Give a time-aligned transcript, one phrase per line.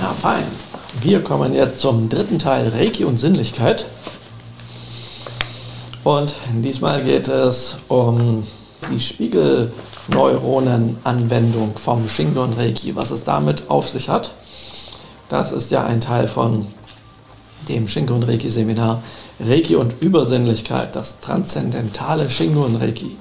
[0.00, 0.44] Ja, fein.
[1.02, 3.84] Wir kommen jetzt zum dritten Teil Reiki und Sinnlichkeit.
[6.04, 8.44] Und diesmal geht es um
[8.90, 14.30] die Spiegelneuronenanwendung vom Shingon Reiki, was es damit auf sich hat.
[15.28, 16.66] Das ist ja ein Teil von
[17.68, 19.02] dem Shingon Reiki Seminar
[19.38, 23.18] Reiki und Übersinnlichkeit, das transzendentale Shingon Reiki.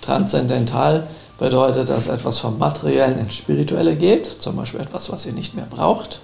[0.00, 1.06] Transzendental
[1.38, 5.66] bedeutet, dass etwas vom Materiellen ins Spirituelle geht, zum Beispiel etwas, was ihr nicht mehr
[5.68, 6.20] braucht,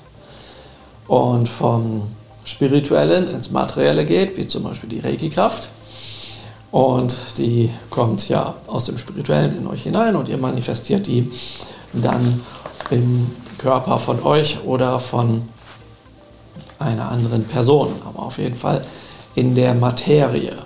[1.06, 2.03] und vom
[2.44, 5.68] Spirituellen ins Materielle geht, wie zum Beispiel die Reiki-Kraft.
[6.70, 11.31] Und die kommt ja aus dem Spirituellen in euch hinein und ihr manifestiert die
[11.92, 12.40] dann
[12.90, 15.48] im Körper von euch oder von
[16.79, 18.84] einer anderen Person, aber auf jeden Fall
[19.34, 20.56] in der Materie.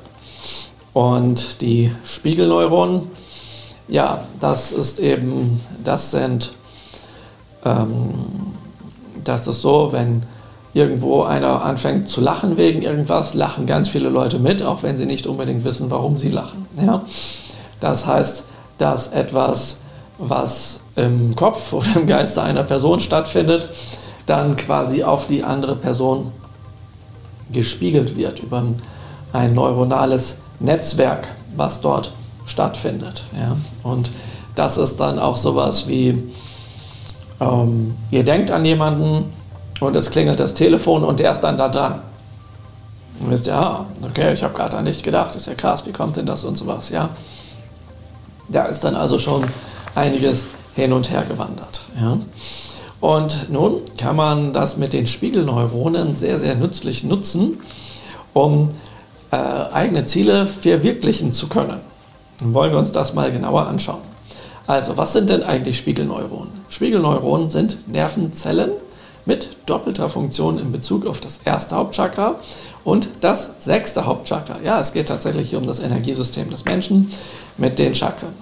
[0.92, 3.02] Und die Spiegelneuronen,
[3.88, 6.52] ja, das ist eben, das sind,
[7.64, 8.14] ähm,
[9.24, 10.22] das ist so, wenn
[10.74, 15.06] irgendwo einer anfängt zu lachen wegen irgendwas, lachen ganz viele Leute mit, auch wenn sie
[15.06, 16.66] nicht unbedingt wissen, warum sie lachen.
[16.80, 17.02] Ja?
[17.80, 18.45] Das heißt,
[18.78, 19.78] dass etwas,
[20.18, 23.68] was im Kopf oder im Geiste einer Person stattfindet,
[24.26, 26.32] dann quasi auf die andere Person
[27.52, 28.65] gespiegelt wird über
[29.32, 32.12] ein neuronales Netzwerk, was dort
[32.47, 33.25] stattfindet.
[33.39, 33.57] Ja?
[33.83, 34.11] Und
[34.55, 36.33] das ist dann auch sowas wie,
[37.41, 39.33] ähm, ihr denkt an jemanden,
[39.80, 42.01] und es klingelt das Telefon und der ist dann da dran.
[43.21, 45.93] Und wisst ihr, ah, okay, ich habe gerade an nicht gedacht, ist ja krass, wie
[45.93, 47.11] kommt denn das und sowas, ja.
[48.49, 49.45] Da ist dann also schon
[49.95, 51.83] einiges hin und her gewandert.
[52.01, 52.19] Ja.
[53.01, 57.61] Und nun kann man das mit den Spiegelneuronen sehr, sehr nützlich nutzen,
[58.33, 58.71] um
[59.30, 61.80] äh, eigene Ziele verwirklichen zu können.
[62.40, 64.03] Dann wollen wir uns das mal genauer anschauen.
[64.66, 66.53] Also, was sind denn eigentlich Spiegelneuronen?
[66.69, 68.72] Spiegelneuronen sind Nervenzellen,
[69.26, 72.37] mit doppelter Funktion in Bezug auf das erste Hauptchakra
[72.84, 74.60] und das sechste Hauptchakra.
[74.65, 77.11] Ja, es geht tatsächlich hier um das Energiesystem des Menschen
[77.59, 78.33] mit den Chakren.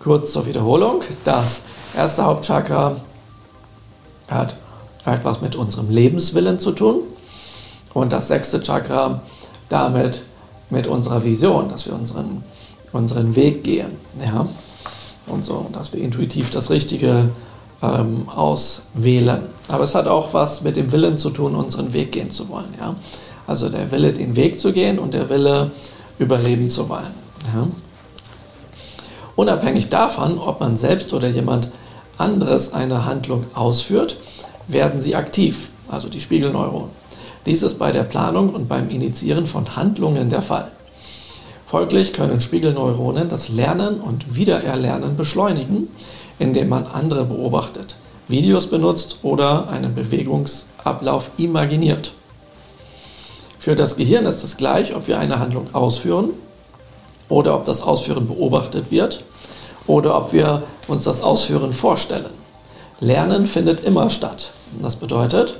[0.00, 1.02] Kurz zur Wiederholung.
[1.24, 1.62] Das
[1.94, 2.96] erste Hauptchakra
[4.28, 4.56] hat
[5.04, 7.02] etwas mit unserem Lebenswillen zu tun
[7.92, 9.20] und das sechste Chakra
[9.68, 10.22] damit
[10.70, 12.42] mit unserer Vision, dass wir unseren,
[12.92, 13.92] unseren Weg gehen.
[14.24, 14.46] Ja?
[15.26, 17.30] Und so, dass wir intuitiv das Richtige
[17.82, 19.42] ähm, auswählen.
[19.68, 22.72] Aber es hat auch was mit dem Willen zu tun, unseren Weg gehen zu wollen.
[22.78, 22.94] Ja?
[23.46, 25.70] Also der Wille, den Weg zu gehen und der Wille,
[26.18, 27.14] überleben zu wollen.
[27.54, 27.66] Ja?
[29.36, 31.70] Unabhängig davon, ob man selbst oder jemand
[32.16, 34.16] anderes eine Handlung ausführt,
[34.68, 36.90] werden sie aktiv, also die Spiegelneuronen.
[37.44, 40.72] Dies ist bei der Planung und beim Initiieren von Handlungen der Fall.
[41.66, 45.88] Folglich können Spiegelneuronen das Lernen und Wiedererlernen beschleunigen,
[46.38, 47.96] indem man andere beobachtet,
[48.28, 52.12] Videos benutzt oder einen Bewegungsablauf imaginiert.
[53.58, 56.30] Für das Gehirn ist es gleich, ob wir eine Handlung ausführen
[57.28, 59.24] oder ob das Ausführen beobachtet wird
[59.88, 62.30] oder ob wir uns das Ausführen vorstellen.
[63.00, 64.52] Lernen findet immer statt.
[64.80, 65.56] Das bedeutet,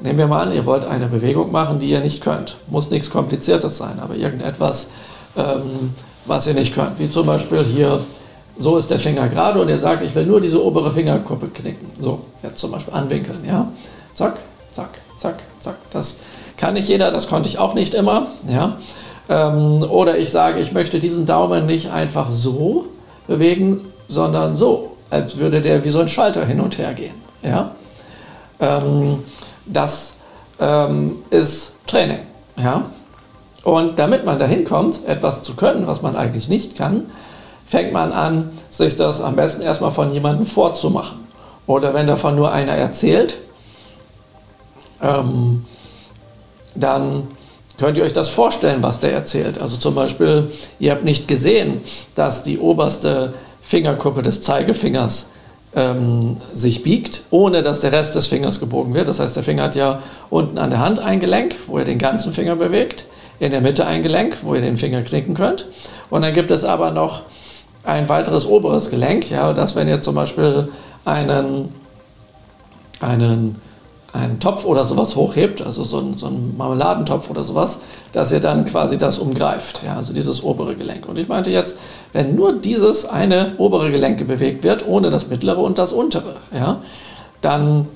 [0.00, 2.56] nehmen wir mal an, ihr wollt eine Bewegung machen, die ihr nicht könnt.
[2.68, 4.88] Muss nichts Kompliziertes sein, aber irgendetwas,
[5.36, 6.98] ähm, was ihr nicht könnt.
[6.98, 8.00] Wie zum Beispiel hier
[8.58, 11.90] so ist der Finger gerade und er sagt, ich will nur diese obere Fingerkuppe knicken.
[12.00, 13.68] So, jetzt zum Beispiel anwinkeln, ja.
[14.14, 14.38] Zack,
[14.72, 15.76] zack, zack, zack.
[15.90, 16.16] Das
[16.56, 18.76] kann nicht jeder, das konnte ich auch nicht immer, ja.
[19.28, 22.86] Ähm, oder ich sage, ich möchte diesen Daumen nicht einfach so
[23.26, 27.72] bewegen, sondern so, als würde der wie so ein Schalter hin und her gehen, ja.
[28.58, 29.18] Ähm,
[29.66, 30.14] das
[30.58, 32.20] ähm, ist Training,
[32.56, 32.84] ja.
[33.66, 37.06] Und damit man dahin kommt, etwas zu können, was man eigentlich nicht kann,
[37.66, 41.18] fängt man an, sich das am besten erstmal von jemandem vorzumachen.
[41.66, 43.38] Oder wenn davon nur einer erzählt,
[45.02, 45.64] ähm,
[46.76, 47.26] dann
[47.76, 49.60] könnt ihr euch das vorstellen, was der erzählt.
[49.60, 51.80] Also zum Beispiel, ihr habt nicht gesehen,
[52.14, 55.30] dass die oberste Fingerkuppe des Zeigefingers
[55.74, 59.08] ähm, sich biegt, ohne dass der Rest des Fingers gebogen wird.
[59.08, 60.00] Das heißt, der Finger hat ja
[60.30, 63.06] unten an der Hand ein Gelenk, wo ihr den ganzen Finger bewegt,
[63.38, 65.66] in der Mitte ein Gelenk, wo ihr den Finger knicken könnt.
[66.10, 67.22] Und dann gibt es aber noch
[67.84, 70.68] ein weiteres oberes Gelenk, ja, dass wenn ihr zum Beispiel
[71.04, 71.72] einen,
[73.00, 73.56] einen,
[74.12, 77.78] einen Topf oder sowas hochhebt, also so, ein, so einen Marmeladentopf oder sowas,
[78.12, 81.08] dass ihr dann quasi das umgreift, ja, also dieses obere Gelenk.
[81.08, 81.78] Und ich meinte jetzt,
[82.12, 86.80] wenn nur dieses eine obere Gelenk bewegt wird, ohne das mittlere und das untere, ja,
[87.40, 87.86] dann,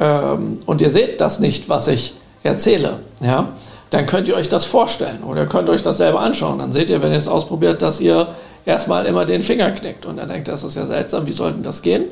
[0.00, 3.48] ähm, und ihr seht das nicht, was ich erzähle, ja,
[3.90, 6.58] dann könnt ihr euch das vorstellen oder könnt euch das selber anschauen.
[6.58, 8.28] Dann seht ihr, wenn ihr es ausprobiert, dass ihr
[8.66, 11.62] erstmal immer den Finger knickt und dann denkt, das ist ja seltsam, wie soll denn
[11.62, 12.04] das gehen?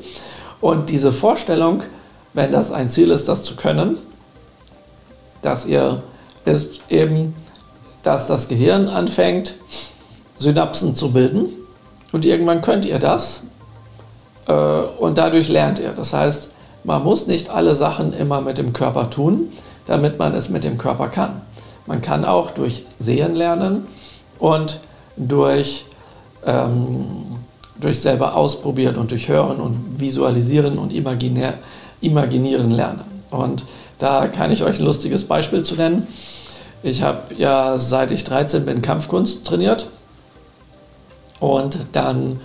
[0.59, 1.83] Und diese Vorstellung
[2.37, 3.97] wenn das ein Ziel ist, das zu können,
[5.41, 6.03] dass ihr
[6.45, 7.35] ist eben,
[8.03, 9.55] dass das Gehirn anfängt,
[10.37, 11.47] Synapsen zu bilden
[12.11, 13.41] und irgendwann könnt ihr das
[14.47, 15.93] äh, und dadurch lernt ihr.
[15.93, 16.51] Das heißt,
[16.83, 19.51] man muss nicht alle Sachen immer mit dem Körper tun,
[19.87, 21.41] damit man es mit dem Körper kann.
[21.87, 23.87] Man kann auch durch Sehen lernen
[24.39, 24.79] und
[25.15, 25.85] durch,
[26.45, 27.37] ähm,
[27.79, 31.55] durch selber ausprobieren und durch Hören und Visualisieren und Imaginär,
[32.01, 33.01] Imaginieren lernen.
[33.31, 33.63] Und
[33.97, 36.05] da kann ich euch ein lustiges Beispiel zu nennen.
[36.83, 39.87] Ich habe ja seit ich 13 bin Kampfkunst trainiert
[41.39, 42.39] und dann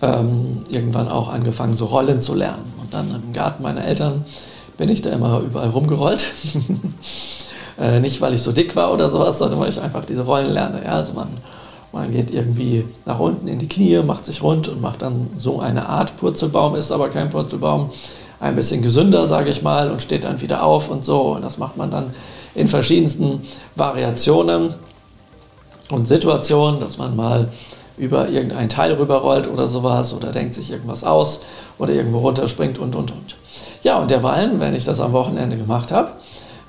[0.00, 2.72] ähm, irgendwann auch angefangen, so Rollen zu lernen.
[2.80, 4.24] Und dann im Garten meiner Eltern
[4.76, 6.26] bin ich da immer überall rumgerollt.
[7.80, 10.52] äh, nicht, weil ich so dick war oder sowas, sondern weil ich einfach diese Rollen
[10.52, 10.82] lerne.
[10.84, 10.92] Ja?
[10.92, 11.28] Also man,
[11.92, 15.60] man geht irgendwie nach unten in die Knie, macht sich rund und macht dann so
[15.60, 17.90] eine Art Purzelbaum, ist aber kein Purzelbaum,
[18.40, 21.34] ein bisschen gesünder, sage ich mal, und steht dann wieder auf und so.
[21.34, 22.12] Und das macht man dann
[22.54, 23.40] in verschiedensten
[23.74, 24.74] Variationen
[25.90, 27.48] und Situationen, dass man mal
[27.96, 31.40] über irgendein Teil rüberrollt oder sowas oder denkt sich irgendwas aus
[31.78, 33.36] oder irgendwo runterspringt und und und.
[33.82, 36.12] Ja, und derweilen, wenn ich das am Wochenende gemacht habe,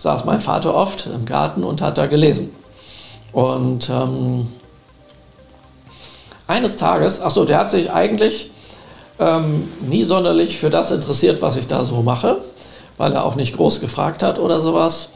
[0.06, 2.54] saß mein Vater oft im Garten und hat da gelesen.
[3.34, 4.48] Und ähm,
[6.48, 8.52] eines Tages, achso, der hat sich eigentlich
[9.18, 12.38] ähm, nie sonderlich für das interessiert, was ich da so mache,
[12.98, 15.10] weil er auch nicht groß gefragt hat oder sowas,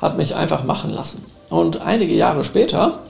[0.00, 1.22] hat mich einfach machen lassen.
[1.50, 3.00] Und einige Jahre später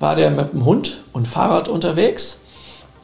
[0.00, 2.38] war der mit dem Hund und Fahrrad unterwegs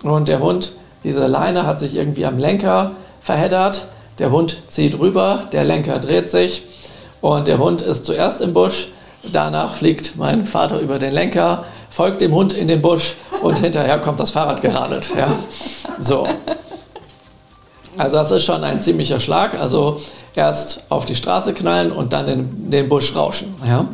[0.03, 0.73] und der Hund,
[1.05, 3.89] diese Leine hat sich irgendwie am Lenker verheddert
[4.19, 6.63] der Hund zieht rüber, der Lenker dreht sich
[7.21, 8.89] und der Hund ist zuerst im Busch.
[9.33, 13.99] Danach fliegt mein Vater über den Lenker, folgt dem Hund in den Busch und hinterher
[13.99, 15.11] kommt das Fahrrad geradelt.
[15.17, 15.33] Ja.
[16.01, 16.27] So.
[17.97, 19.59] Also das ist schon ein ziemlicher Schlag.
[19.59, 20.01] Also
[20.37, 23.55] erst auf die Straße knallen und dann in den Busch rauschen.
[23.67, 23.87] Ja.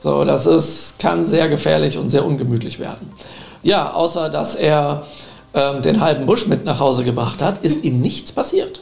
[0.00, 3.12] So, das ist, kann sehr gefährlich und sehr ungemütlich werden.
[3.64, 5.02] Ja, außer dass er
[5.54, 8.80] ähm, den halben Busch mit nach Hause gebracht hat, ist ihm nichts passiert.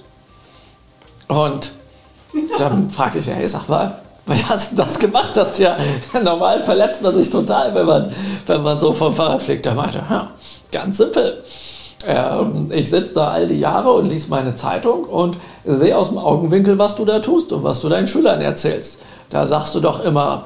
[1.29, 1.73] Und
[2.59, 5.37] dann fragte ich, hey, sag mal, wie hast du das gemacht?
[5.37, 5.77] Das ja
[6.23, 8.13] normal verletzt man sich total, wenn man,
[8.47, 9.67] wenn man so vom Fahrrad fliegt.
[9.67, 10.31] Er meinte, ja,
[10.73, 11.43] ganz simpel.
[12.07, 16.19] Ähm, ich sitze da all die Jahre und lese meine Zeitung und sehe aus dem
[16.19, 19.01] Augenwinkel, was du da tust und was du deinen Schülern erzählst.
[19.31, 20.45] Da sagst du doch immer,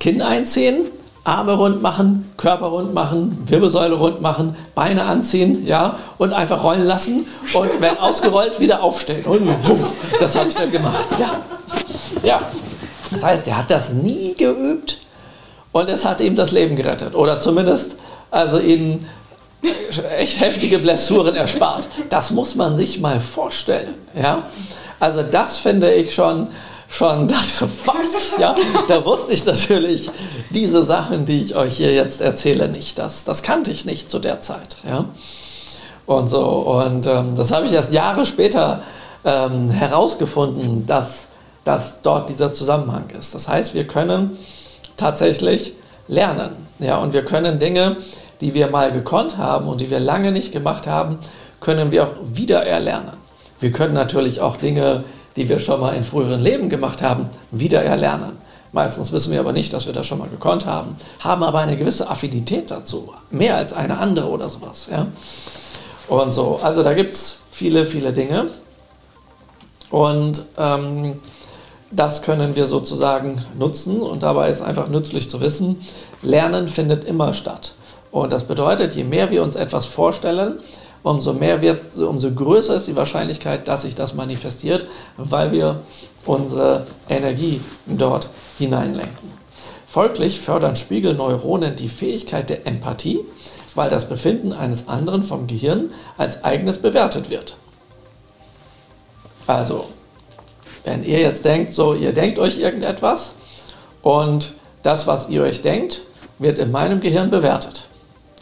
[0.00, 0.86] Kinn einziehen,
[1.24, 6.84] Arme rund machen, Körper rund machen, Wirbelsäule rund machen, Beine anziehen, ja, und einfach rollen
[6.84, 9.24] lassen und wenn ausgerollt wieder aufstehen.
[9.24, 9.48] Und
[10.18, 11.06] das habe ich dann gemacht.
[11.20, 11.40] Ja.
[12.22, 12.40] ja.
[13.12, 14.98] Das heißt, er hat das nie geübt
[15.70, 17.96] und es hat ihm das Leben gerettet oder zumindest
[18.30, 19.06] also ihn
[20.18, 21.86] echt heftige Blessuren erspart.
[22.08, 24.42] Das muss man sich mal vorstellen, ja.
[24.98, 26.48] Also das finde ich schon
[26.92, 28.36] schon dachte, was?
[28.38, 28.54] Ja,
[28.86, 30.10] da wusste ich natürlich
[30.50, 32.98] diese Sachen, die ich euch hier jetzt erzähle, nicht.
[32.98, 34.76] Das, das kannte ich nicht zu der Zeit.
[34.86, 35.06] Ja.
[36.04, 38.82] Und so, und ähm, das habe ich erst Jahre später
[39.24, 41.26] ähm, herausgefunden, dass,
[41.64, 43.34] dass dort dieser Zusammenhang ist.
[43.34, 44.36] Das heißt, wir können
[44.96, 45.72] tatsächlich
[46.08, 46.50] lernen.
[46.78, 47.96] Ja, und wir können Dinge,
[48.42, 51.18] die wir mal gekonnt haben und die wir lange nicht gemacht haben,
[51.60, 53.12] können wir auch wieder erlernen.
[53.60, 55.04] Wir können natürlich auch Dinge
[55.36, 58.38] die wir schon mal in früheren Leben gemacht haben, wieder erlernen.
[58.72, 61.76] Meistens wissen wir aber nicht, dass wir das schon mal gekonnt haben, haben aber eine
[61.76, 64.88] gewisse Affinität dazu, mehr als eine andere oder sowas.
[64.90, 65.06] Ja?
[66.08, 68.46] Und so, also da gibt es viele, viele Dinge.
[69.90, 71.20] Und ähm,
[71.90, 75.84] das können wir sozusagen nutzen und dabei ist einfach nützlich zu wissen,
[76.22, 77.74] Lernen findet immer statt.
[78.10, 80.58] Und das bedeutet, je mehr wir uns etwas vorstellen,
[81.02, 85.80] umso mehr wird, umso größer ist die Wahrscheinlichkeit, dass sich das manifestiert, weil wir
[86.24, 89.32] unsere Energie dort hineinlenken.
[89.88, 93.20] Folglich fördern Spiegelneuronen die Fähigkeit der Empathie,
[93.74, 97.56] weil das Befinden eines anderen vom Gehirn als eigenes bewertet wird.
[99.46, 99.86] Also,
[100.84, 103.32] wenn ihr jetzt denkt, so, ihr denkt euch irgendetwas
[104.02, 106.02] und das, was ihr euch denkt,
[106.38, 107.84] wird in meinem Gehirn bewertet.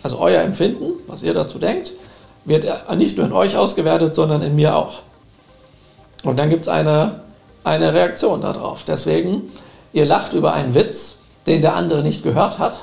[0.03, 1.93] Also euer Empfinden, was ihr dazu denkt,
[2.45, 2.67] wird
[2.97, 5.01] nicht nur in euch ausgewertet, sondern in mir auch.
[6.23, 7.21] Und dann gibt es eine,
[7.65, 8.85] eine Reaktion darauf.
[8.85, 9.53] Deswegen,
[9.93, 11.17] ihr lacht über einen Witz,
[11.47, 12.81] den der andere nicht gehört hat.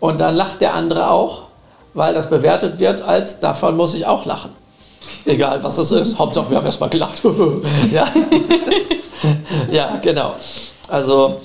[0.00, 1.44] Und dann lacht der andere auch,
[1.94, 4.50] weil das bewertet wird als, davon muss ich auch lachen.
[5.24, 6.18] Egal was es ist.
[6.18, 7.20] Hauptsache, wir haben erstmal gelacht.
[7.92, 8.06] ja.
[9.70, 10.34] ja, genau.
[10.88, 11.40] Also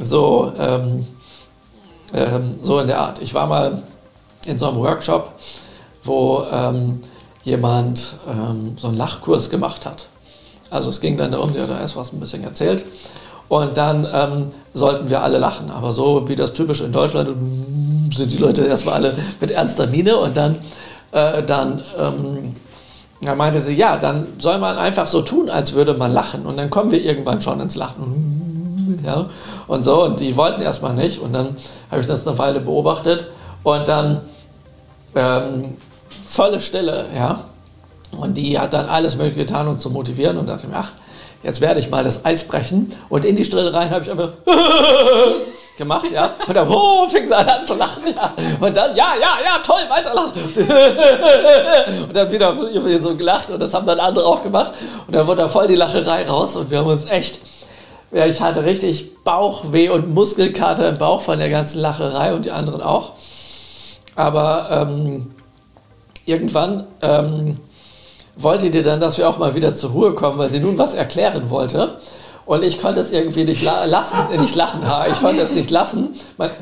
[0.00, 1.06] so, ähm,
[2.14, 3.20] ähm, so in der Art.
[3.20, 3.82] Ich war mal
[4.46, 5.32] in so einem Workshop
[6.04, 7.00] wo ähm,
[7.44, 10.06] jemand ähm, so einen Lachkurs gemacht hat.
[10.70, 12.84] Also es ging dann darum, der hat erst was ein bisschen erzählt.
[13.48, 15.70] Und dann ähm, sollten wir alle lachen.
[15.70, 17.28] Aber so wie das typisch in Deutschland
[18.14, 20.56] sind die Leute erstmal alle mit ernster Miene und dann,
[21.12, 22.54] äh, dann ähm,
[23.20, 26.46] da meinte sie, ja, dann soll man einfach so tun, als würde man lachen.
[26.46, 29.00] Und dann kommen wir irgendwann schon ins Lachen.
[29.04, 29.26] Ja,
[29.66, 30.04] und so.
[30.04, 31.20] Und die wollten erstmal nicht.
[31.20, 31.56] Und dann
[31.90, 33.26] habe ich das eine Weile beobachtet.
[33.62, 34.22] Und dann
[35.14, 35.76] ähm,
[36.24, 37.44] volle Stille, ja.
[38.18, 40.36] Und die hat dann alles Mögliche getan, um zu motivieren.
[40.36, 40.92] Und dachte mir, ach,
[41.42, 42.92] jetzt werde ich mal das Eis brechen.
[43.08, 44.32] Und in die Stille rein habe ich einfach
[45.78, 46.34] gemacht, ja.
[46.46, 48.34] Und dann oh, fing sie an zu lachen, ja.
[48.60, 50.32] Und dann, ja, ja, ja, toll, weiterlachen.
[52.08, 54.72] und dann wieder so gelacht und das haben dann andere auch gemacht.
[55.06, 57.38] Und dann wurde da voll die Lacherei raus und wir haben uns echt,
[58.12, 62.50] ja, ich hatte richtig Bauchweh und Muskelkater im Bauch von der ganzen Lacherei und die
[62.50, 63.12] anderen auch.
[64.14, 65.30] Aber ähm,
[66.26, 67.58] irgendwann ähm,
[68.36, 70.94] wollte die dann, dass wir auch mal wieder zur Ruhe kommen, weil sie nun was
[70.94, 71.96] erklären wollte.
[72.44, 75.70] Und ich konnte es irgendwie nicht la lassen, äh, nicht lachen, ich konnte es nicht
[75.70, 76.50] lassen, mein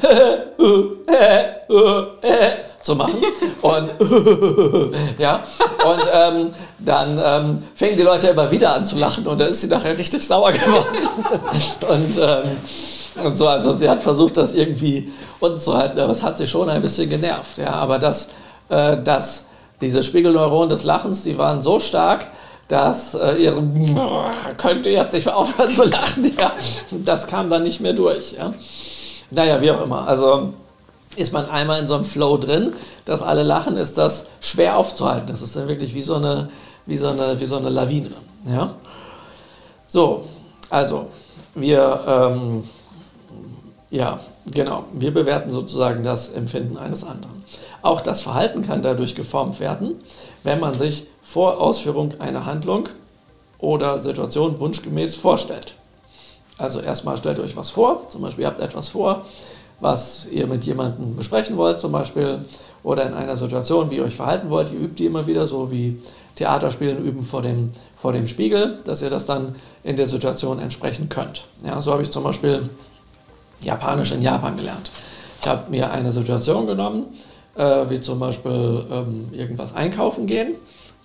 [2.83, 3.19] zu machen.
[3.62, 3.90] Und
[5.19, 5.40] ja,
[5.85, 9.61] und ähm, dann ähm, fingen die Leute immer wieder an zu lachen und dann ist
[9.61, 10.97] sie nachher richtig sauer geworden.
[11.88, 16.23] und, ähm, und so, also sie hat versucht, das irgendwie unten zu halten, aber es
[16.23, 17.59] hat sie schon ein bisschen genervt.
[17.59, 18.29] Ja, aber das,
[18.69, 19.47] äh, das,
[19.81, 22.27] diese Spiegelneuronen des Lachens, die waren so stark,
[22.69, 23.63] dass äh, ihre
[24.57, 26.33] könnte jetzt nicht aufhören zu lachen.
[26.39, 26.53] Ja,
[26.91, 28.33] das kam dann nicht mehr durch.
[28.33, 28.55] Ja.
[29.31, 30.07] Naja, wie auch immer.
[30.07, 30.53] Also
[31.17, 32.73] ist man einmal in so einem Flow drin,
[33.05, 35.29] dass alle lachen, ist das schwer aufzuhalten.
[35.29, 36.49] Das ist dann wirklich wie so eine,
[36.87, 38.11] wie so eine, wie so eine Lawine.
[38.47, 38.75] Ja.
[39.89, 40.25] So,
[40.69, 41.09] also
[41.57, 42.65] wir, ähm,
[43.91, 47.40] ja, genau, wir bewerten sozusagen das Empfinden eines anderen.
[47.83, 49.95] Auch das Verhalten kann dadurch geformt werden,
[50.43, 52.89] wenn man sich vor Ausführung einer Handlung
[53.59, 55.75] oder Situation wunschgemäß vorstellt.
[56.59, 59.25] Also erstmal stellt euch was vor, zum Beispiel ihr habt etwas vor,
[59.81, 62.41] was ihr mit jemandem besprechen wollt zum Beispiel
[62.83, 64.71] oder in einer Situation, wie ihr euch verhalten wollt.
[64.73, 66.01] Ihr übt die immer wieder, so wie
[66.37, 71.09] Theaterspielen üben vor dem, vor dem Spiegel, dass ihr das dann in der Situation entsprechen
[71.09, 71.45] könnt.
[71.67, 72.69] Ja, so habe ich zum Beispiel
[73.63, 74.91] Japanisch in Japan gelernt.
[75.41, 77.05] Ich habe mir eine Situation genommen,
[77.57, 80.54] äh, wie zum Beispiel ähm, irgendwas einkaufen gehen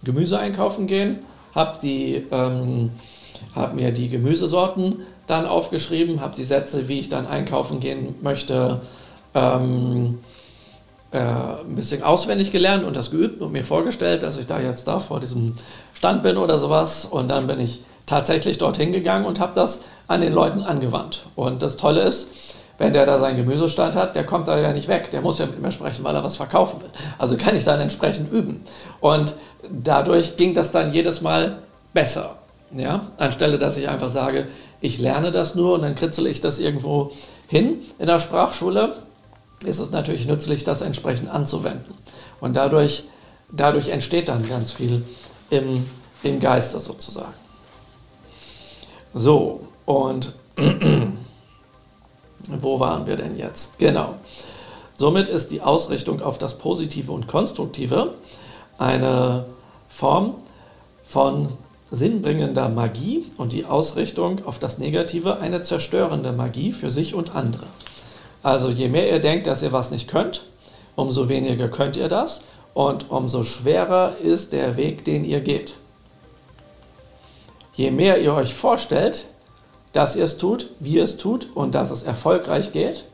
[0.05, 1.19] Gemüse einkaufen gehen,
[1.53, 2.91] habe ähm,
[3.53, 8.81] hab mir die Gemüsesorten dann aufgeschrieben, habe die Sätze, wie ich dann einkaufen gehen möchte,
[9.33, 10.19] ähm,
[11.11, 14.87] äh, ein bisschen auswendig gelernt und das geübt und mir vorgestellt, dass ich da jetzt
[14.87, 15.57] da vor diesem
[15.93, 17.05] Stand bin oder sowas.
[17.05, 21.25] Und dann bin ich tatsächlich dorthin gegangen und habe das an den Leuten angewandt.
[21.35, 22.27] Und das Tolle ist,
[22.77, 25.10] wenn der da seinen Gemüsestand hat, der kommt da ja nicht weg.
[25.12, 26.89] Der muss ja mit mir sprechen, weil er was verkaufen will.
[27.17, 28.63] Also kann ich dann entsprechend üben.
[29.00, 29.36] Und
[29.70, 31.60] dadurch ging das dann jedes Mal
[31.94, 32.36] besser.
[32.75, 33.08] Ja?
[33.17, 34.48] Anstelle, dass ich einfach sage,
[34.82, 37.12] ich lerne das nur und dann kritzel ich das irgendwo
[37.48, 38.96] hin in der Sprachschule,
[39.65, 41.94] ist es natürlich nützlich, das entsprechend anzuwenden.
[42.41, 43.05] Und dadurch,
[43.51, 45.03] dadurch entsteht dann ganz viel
[45.50, 45.86] im,
[46.24, 47.34] im Geiste sozusagen.
[49.13, 50.34] So, und
[52.61, 53.79] wo waren wir denn jetzt?
[53.79, 54.15] Genau.
[54.97, 58.13] Somit ist die Ausrichtung auf das Positive und Konstruktive
[58.77, 59.45] eine
[59.89, 60.35] Form
[61.03, 61.49] von
[61.91, 67.67] sinnbringender Magie und die Ausrichtung auf das Negative eine zerstörende Magie für sich und andere.
[68.43, 70.43] Also je mehr ihr denkt, dass ihr was nicht könnt,
[70.95, 72.41] umso weniger könnt ihr das
[72.73, 75.75] und umso schwerer ist der Weg, den ihr geht.
[77.73, 79.27] Je mehr ihr euch vorstellt,
[79.95, 83.05] dass ihr es tut, wie ihr es tut und dass es erfolgreich geht,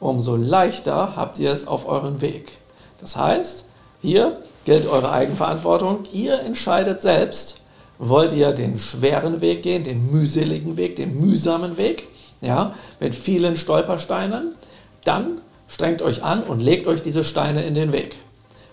[0.00, 2.58] umso leichter habt ihr es auf euren Weg.
[3.00, 3.66] Das heißt,
[4.02, 6.00] hier gilt eure Eigenverantwortung.
[6.12, 7.60] Ihr entscheidet selbst,
[7.98, 12.08] wollt ihr den schweren Weg gehen, den mühseligen Weg, den mühsamen Weg,
[12.40, 14.56] ja, mit vielen Stolpersteinen,
[15.04, 18.16] dann strengt euch an und legt euch diese Steine in den Weg.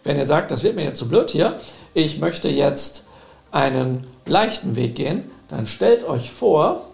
[0.03, 1.59] Wenn ihr sagt, das wird mir jetzt zu blöd hier,
[1.93, 3.05] ich möchte jetzt
[3.51, 6.87] einen leichten Weg gehen, dann stellt euch vor,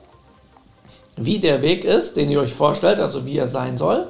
[1.25, 4.07] wie der Weg ist, den ihr euch vorstellt, also wie er sein soll.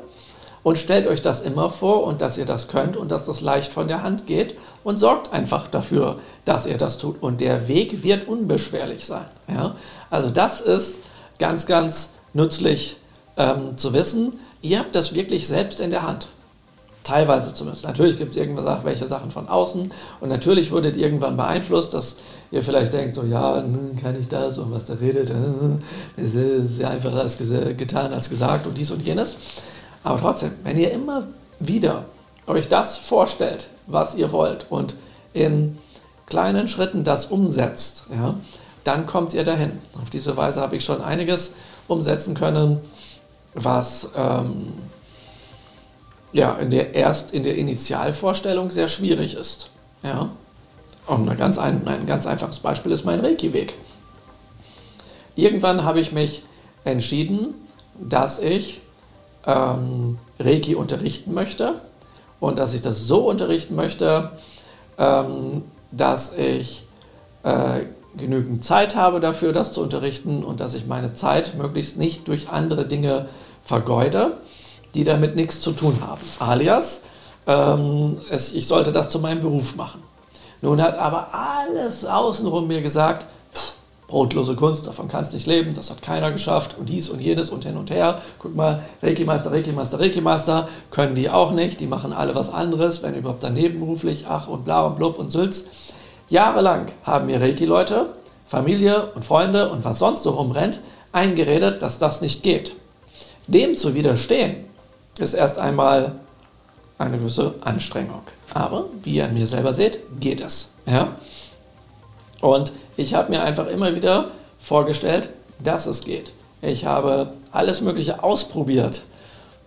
[0.61, 3.71] Und stellt euch das immer vor und dass ihr das könnt und dass das leicht
[3.71, 7.21] von der Hand geht und sorgt einfach dafür, dass ihr das tut.
[7.21, 9.25] Und der Weg wird unbeschwerlich sein.
[9.47, 9.75] Ja?
[10.09, 10.99] Also das ist
[11.39, 12.97] ganz, ganz nützlich
[13.37, 14.35] ähm, zu wissen.
[14.61, 16.27] Ihr habt das wirklich selbst in der Hand.
[17.09, 17.85] Teilweise zumindest.
[17.85, 22.17] Natürlich gibt es irgendwelche Sachen von außen und natürlich wurdet irgendwann beeinflusst, dass
[22.51, 25.33] ihr vielleicht denkt, so ja, hm, kann ich das und was der redet,
[26.17, 29.37] es ist ja einfacher als getan als gesagt und dies und jenes.
[30.03, 31.23] Aber trotzdem, wenn ihr immer
[31.59, 32.05] wieder
[32.45, 34.93] euch das vorstellt, was ihr wollt und
[35.33, 35.79] in
[36.27, 38.35] kleinen Schritten das umsetzt, ja,
[38.83, 39.79] dann kommt ihr dahin.
[39.99, 41.55] Auf diese Weise habe ich schon einiges
[41.87, 42.79] umsetzen können,
[43.55, 44.73] was ähm,
[46.31, 49.69] ja, in der, erst in der Initialvorstellung sehr schwierig ist.
[50.03, 50.29] Ja?
[51.07, 53.73] Und ein ganz, ein, ein ganz einfaches Beispiel ist mein Reiki-Weg.
[55.35, 56.43] Irgendwann habe ich mich
[56.83, 57.55] entschieden,
[57.99, 58.81] dass ich
[59.45, 61.75] ähm, Reiki unterrichten möchte
[62.39, 64.31] und dass ich das so unterrichten möchte,
[64.97, 66.85] ähm, dass ich
[67.43, 67.81] äh,
[68.17, 72.49] genügend Zeit habe dafür, das zu unterrichten und dass ich meine Zeit möglichst nicht durch
[72.49, 73.27] andere Dinge
[73.63, 74.33] vergeude,
[74.93, 76.21] die damit nichts zu tun haben.
[76.39, 77.01] Alias,
[77.47, 80.03] ähm, es, ich sollte das zu meinem Beruf machen.
[80.61, 83.25] Nun hat aber alles außenrum mir gesagt,
[84.07, 87.49] brotlose Kunst, davon kannst du nicht leben, das hat keiner geschafft und dies und jenes
[87.49, 88.19] und hin und her.
[88.39, 93.15] Guck mal, Reiki-Meister, Reiki-Meister, Reiki-Meister können die auch nicht, die machen alle was anderes, wenn
[93.15, 95.65] überhaupt daneben beruflich, ach und bla und blub und sülz.
[96.27, 98.07] Jahrelang haben mir Reiki-Leute,
[98.47, 100.79] Familie und Freunde und was sonst so rumrennt,
[101.11, 102.73] eingeredet, dass das nicht geht.
[103.47, 104.65] Dem zu widerstehen,
[105.21, 106.13] ist erst einmal
[106.97, 108.21] eine gewisse Anstrengung.
[108.53, 110.73] Aber wie ihr an mir selber seht, geht es.
[110.85, 111.15] Ja?
[112.41, 116.33] Und ich habe mir einfach immer wieder vorgestellt, dass es geht.
[116.61, 119.03] Ich habe alles Mögliche ausprobiert,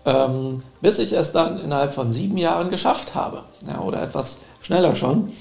[0.04, 3.44] ähm, bis ich es dann innerhalb von sieben Jahren geschafft habe.
[3.66, 5.32] Ja, oder etwas schneller schon.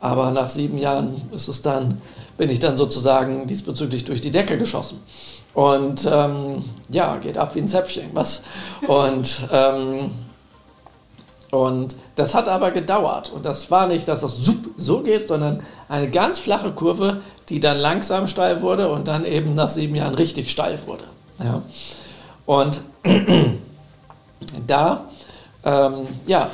[0.00, 2.00] Aber nach sieben Jahren ist es dann,
[2.38, 5.00] bin ich dann sozusagen diesbezüglich durch die Decke geschossen.
[5.52, 8.42] Und ähm, ja, geht ab wie ein Zäpfchen, was?
[8.86, 10.10] Und, ähm,
[11.50, 13.30] und das hat aber gedauert.
[13.34, 14.38] Und das war nicht, dass das
[14.76, 19.54] so geht, sondern eine ganz flache Kurve, die dann langsam steil wurde und dann eben
[19.54, 21.04] nach sieben Jahren richtig steil wurde.
[21.42, 21.62] Ja.
[22.46, 22.80] Und
[24.66, 25.04] da,
[25.64, 26.48] ähm, ja,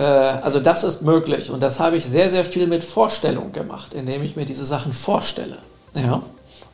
[0.00, 1.50] also das ist möglich.
[1.50, 4.92] Und das habe ich sehr, sehr viel mit Vorstellung gemacht, indem ich mir diese Sachen
[4.92, 5.58] vorstelle.
[5.94, 6.22] Ja.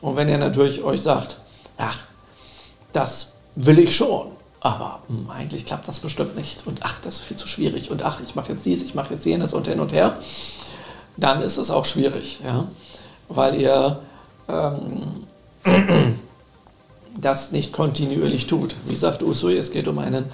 [0.01, 1.37] Und wenn ihr natürlich euch sagt,
[1.77, 1.99] ach,
[2.91, 4.27] das will ich schon,
[4.59, 7.91] aber mh, hm, eigentlich klappt das bestimmt nicht und ach, das ist viel zu schwierig
[7.91, 10.17] und ach, ich mache jetzt dies, ich mache jetzt jenes und hin und her,
[11.17, 12.67] dann ist es auch schwierig, ja?
[13.29, 13.99] weil ihr
[14.47, 15.25] ähm,
[17.19, 18.75] das nicht kontinuierlich tut.
[18.85, 20.25] Wie sagt Usui, es geht um einen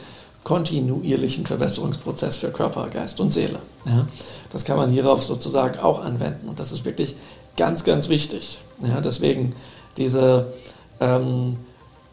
[0.47, 3.59] kontinuierlichen Verbesserungsprozess für Körper, Geist und Seele.
[3.85, 4.07] Ja?
[4.49, 7.15] Das kann man hierauf sozusagen auch anwenden und das ist wirklich
[7.57, 8.59] ganz, ganz wichtig.
[8.81, 9.53] Ja, deswegen
[9.97, 10.53] diese,
[11.01, 11.57] ähm,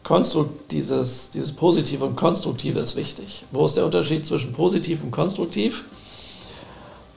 [0.03, 3.45] Konstrukt, dieses, dieses Positive und Konstruktive ist wichtig.
[3.51, 5.85] Wo ist der Unterschied zwischen positiv und konstruktiv?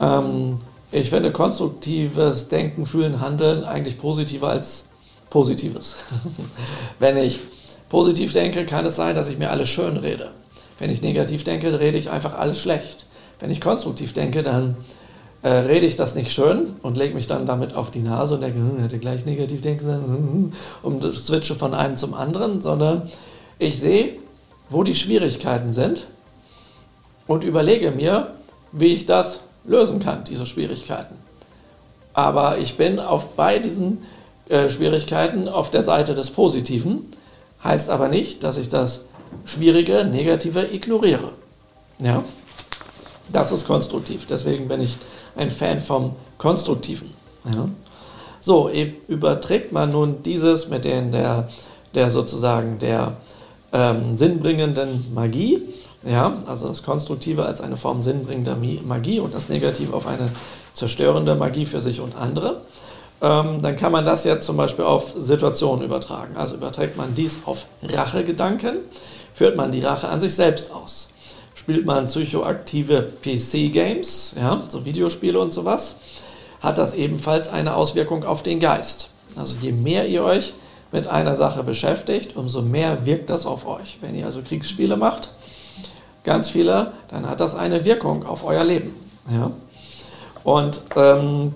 [0.00, 0.58] Ähm,
[0.92, 4.86] ich finde konstruktives Denken, Fühlen, Handeln eigentlich positiver als
[5.30, 5.96] positives.
[7.00, 7.40] Wenn ich
[7.88, 10.30] positiv denke, kann es sein, dass ich mir alles schön rede.
[10.78, 13.06] Wenn ich negativ denke, rede ich einfach alles schlecht.
[13.40, 14.76] Wenn ich konstruktiv denke, dann
[15.42, 18.40] äh, rede ich das nicht schön und lege mich dann damit auf die Nase und
[18.40, 22.60] denke, hm, hätte gleich negativ denken sollen hm, hm, und switche von einem zum anderen,
[22.60, 23.08] sondern
[23.58, 24.14] ich sehe,
[24.68, 26.06] wo die Schwierigkeiten sind
[27.26, 28.32] und überlege mir,
[28.72, 31.14] wie ich das lösen kann, diese Schwierigkeiten.
[32.12, 34.02] Aber ich bin auf, bei diesen
[34.48, 37.06] äh, Schwierigkeiten auf der Seite des Positiven,
[37.62, 39.04] heißt aber nicht, dass ich das
[39.44, 41.32] Schwierige, Negative ignoriere.
[42.00, 42.22] Ja?
[43.30, 44.26] Das ist konstruktiv.
[44.26, 44.96] Deswegen bin ich
[45.36, 47.12] ein Fan vom Konstruktiven.
[47.44, 47.68] Ja?
[48.40, 48.70] So,
[49.08, 51.48] überträgt man nun dieses mit den, der,
[51.94, 53.16] der sozusagen der
[53.72, 55.60] ähm, sinnbringenden Magie,
[56.04, 60.30] ja, also das Konstruktive als eine Form sinnbringender Magie und das Negative auf eine
[60.72, 62.60] zerstörende Magie für sich und andere,
[63.20, 66.36] ähm, dann kann man das jetzt zum Beispiel auf Situationen übertragen.
[66.36, 68.76] Also überträgt man dies auf Rachegedanken,
[69.38, 71.08] führt man die Rache an sich selbst aus
[71.68, 75.96] spielt man psychoaktive PC-Games, ja, so Videospiele und sowas,
[76.62, 79.10] hat das ebenfalls eine Auswirkung auf den Geist.
[79.36, 80.54] Also je mehr ihr euch
[80.92, 83.98] mit einer Sache beschäftigt, umso mehr wirkt das auf euch.
[84.00, 85.28] Wenn ihr also Kriegsspiele macht,
[86.24, 88.94] ganz viele, dann hat das eine Wirkung auf euer Leben.
[89.30, 89.50] Ja?
[90.44, 91.54] Und ähm,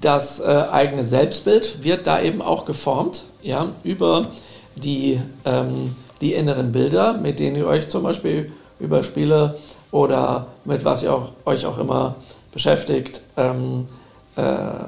[0.00, 4.26] das äh, eigene Selbstbild wird da eben auch geformt ja, über
[4.74, 9.58] die, ähm, die inneren Bilder, mit denen ihr euch zum Beispiel über Spiele
[9.90, 12.16] oder mit was ihr auch, euch auch immer
[12.52, 13.20] beschäftigt.
[13.36, 13.86] Ähm,
[14.36, 14.84] äh,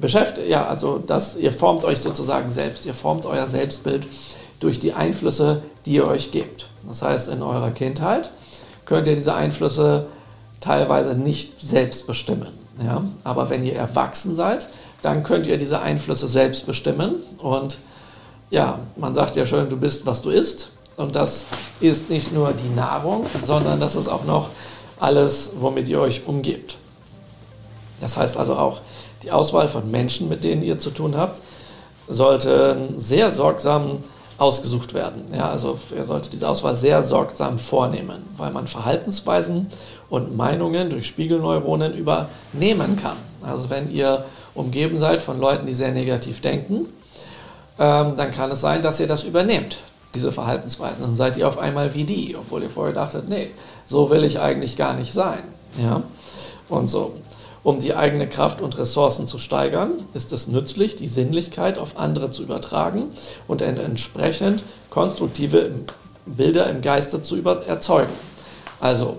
[0.00, 4.06] beschäftigt, ja, also das, ihr formt euch sozusagen selbst, ihr formt euer Selbstbild
[4.60, 6.66] durch die Einflüsse, die ihr euch gebt.
[6.86, 8.30] Das heißt, in eurer Kindheit
[8.84, 10.06] könnt ihr diese Einflüsse
[10.60, 12.48] teilweise nicht selbst bestimmen.
[12.82, 13.04] Ja?
[13.24, 14.68] Aber wenn ihr erwachsen seid,
[15.02, 17.16] dann könnt ihr diese Einflüsse selbst bestimmen.
[17.38, 17.78] Und
[18.50, 20.70] ja, man sagt ja schön, du bist, was du isst.
[20.96, 21.46] Und das
[21.80, 24.50] ist nicht nur die Nahrung, sondern das ist auch noch
[24.98, 26.76] alles, womit ihr euch umgebt.
[28.00, 28.80] Das heißt also auch
[29.22, 31.40] Die Auswahl von Menschen, mit denen ihr zu tun habt,
[32.08, 34.02] sollte sehr sorgsam
[34.38, 35.26] ausgesucht werden.
[35.34, 39.66] Ja, also ihr solltet diese Auswahl sehr sorgsam vornehmen, weil man Verhaltensweisen
[40.08, 43.16] und Meinungen durch Spiegelneuronen übernehmen kann.
[43.42, 46.86] Also wenn ihr umgeben seid von Leuten, die sehr negativ denken,
[47.78, 49.78] ähm, dann kann es sein, dass ihr das übernehmt,
[50.14, 51.02] diese Verhaltensweisen.
[51.02, 53.50] Dann seid ihr auf einmal wie die, obwohl ihr vorher dachtet, nee,
[53.86, 55.42] so will ich eigentlich gar nicht sein.
[55.80, 56.02] Ja?
[56.68, 57.14] Und so.
[57.64, 62.30] Um die eigene Kraft und Ressourcen zu steigern, ist es nützlich, die Sinnlichkeit auf andere
[62.30, 63.10] zu übertragen
[63.48, 65.72] und entsprechend konstruktive
[66.24, 68.12] Bilder im Geiste zu erzeugen.
[68.80, 69.16] Also,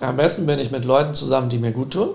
[0.00, 2.10] am besten bin ich mit Leuten zusammen, die mir gut tun.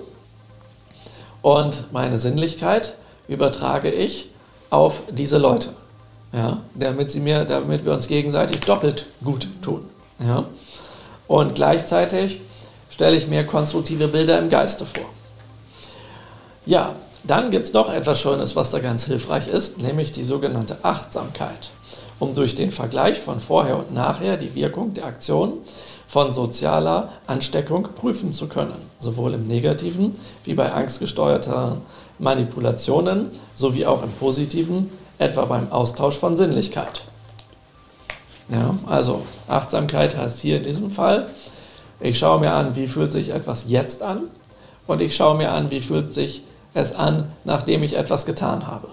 [1.42, 2.96] Und meine Sinnlichkeit
[3.28, 4.31] übertrage ich
[4.72, 5.70] auf diese Leute,
[6.34, 9.86] ja, damit, sie mir, damit wir uns gegenseitig doppelt gut tun.
[10.20, 10.46] Ja.
[11.28, 12.42] Und gleichzeitig
[12.90, 15.06] stelle ich mir konstruktive Bilder im Geiste vor.
[16.66, 20.78] Ja, dann gibt es noch etwas Schönes, was da ganz hilfreich ist, nämlich die sogenannte
[20.84, 21.70] Achtsamkeit,
[22.20, 25.54] um durch den Vergleich von vorher und nachher die Wirkung der Aktion
[26.12, 31.78] von sozialer Ansteckung prüfen zu können, sowohl im negativen wie bei angstgesteuerten
[32.20, 37.06] Manipulationen sowie auch im positiven, etwa beim Austausch von Sinnlichkeit.
[38.50, 41.28] Ja, also Achtsamkeit heißt hier in diesem Fall,
[42.02, 44.24] ich schaue mir an, wie fühlt sich etwas jetzt an
[44.88, 46.44] und ich schaue mir an, wie fühlt sich
[46.74, 48.90] es an, nachdem ich etwas getan habe.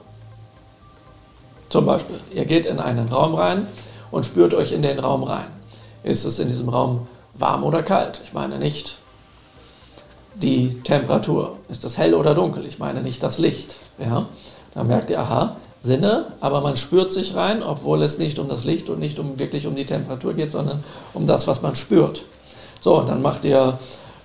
[1.69, 3.67] Zum Beispiel, ihr geht in einen Raum rein
[4.13, 5.58] und spürt euch in den Raum rein.
[6.03, 8.21] Ist es in diesem Raum warm oder kalt?
[8.25, 8.97] Ich meine nicht
[10.35, 11.57] die Temperatur.
[11.69, 12.67] Ist das hell oder dunkel?
[12.67, 13.75] Ich meine nicht das Licht.
[13.99, 14.27] Ja?
[14.75, 18.65] Da merkt ihr, aha, Sinne, aber man spürt sich rein, obwohl es nicht um das
[18.65, 20.83] Licht und nicht um wirklich um die Temperatur geht, sondern
[21.15, 22.23] um das, was man spürt.
[22.81, 23.79] So, und dann macht ihr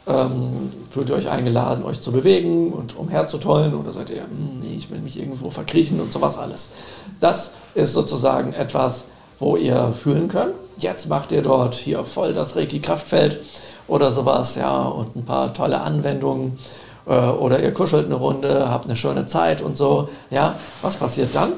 [0.05, 4.75] ähm, fühlt ihr euch eingeladen, euch zu bewegen und umherzutollen oder seid ihr, hm, nee,
[4.77, 6.71] ich will mich irgendwo verkriechen und sowas alles.
[7.19, 9.05] Das ist sozusagen etwas,
[9.39, 10.53] wo ihr fühlen könnt.
[10.83, 13.39] Jetzt macht ihr dort hier voll das Reiki-Kraftfeld
[13.87, 16.59] oder sowas, ja, und ein paar tolle Anwendungen.
[17.07, 20.09] Äh, oder ihr kuschelt eine Runde, habt eine schöne Zeit und so.
[20.29, 21.53] Ja, was passiert dann?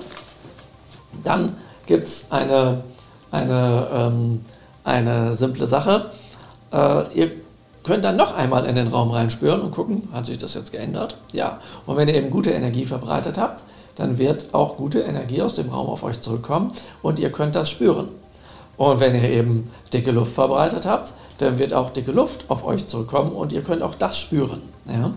[1.24, 1.56] Dann
[1.88, 2.84] gibt es eine,
[3.32, 4.46] eine, ähm,
[4.84, 6.12] eine simple Sache.
[6.72, 7.32] Äh, ihr
[7.84, 11.18] könnt dann noch einmal in den Raum reinspüren und gucken, hat sich das jetzt geändert?
[11.34, 11.60] Ja.
[11.88, 13.64] Und wenn ihr eben gute Energie verbreitet habt,
[13.96, 17.72] dann wird auch gute Energie aus dem Raum auf euch zurückkommen und ihr könnt das
[17.72, 18.10] spüren.
[18.78, 22.88] Und wenn ihr eben dicke Luft verbreitet habt, dann wird auch dicke Luft auf euch
[22.88, 24.62] zurückkommen und ihr könnt auch das spüren.
[24.88, 25.12] Ja?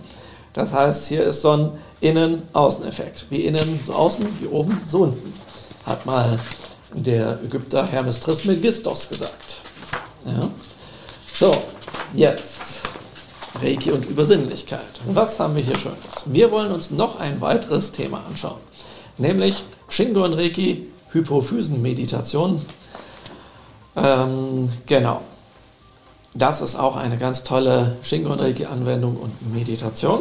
[0.52, 3.26] Das heißt, hier ist so ein Innen-Außen-Effekt.
[3.30, 5.32] Wie innen, so außen, wie oben, so unten.
[5.86, 6.38] Hat mal
[6.92, 9.58] der Ägypter Hermes Trismegistos gesagt.
[10.24, 10.48] Ja?
[11.32, 11.54] So,
[12.14, 12.88] Jetzt
[13.62, 15.00] Reiki und Übersinnlichkeit.
[15.08, 16.24] Was haben wir hier Schönes?
[16.24, 18.60] Wir wollen uns noch ein weiteres Thema anschauen,
[19.18, 22.62] nämlich Shingo und Reiki, Hypophysenmeditation.
[24.04, 25.20] Ähm, genau.
[26.34, 30.20] Das ist auch eine ganz tolle Shingo und Reiki-Anwendung und Meditation.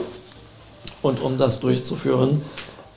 [1.02, 2.42] Und um das durchzuführen,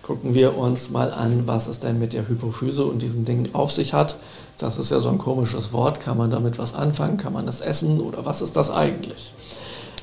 [0.03, 3.73] gucken wir uns mal an, was es denn mit der Hypophyse und diesen Dingen auf
[3.73, 4.16] sich hat.
[4.59, 6.01] Das ist ja so ein komisches Wort.
[6.01, 7.16] Kann man damit was anfangen?
[7.16, 8.01] Kann man das essen?
[8.01, 9.33] Oder was ist das eigentlich?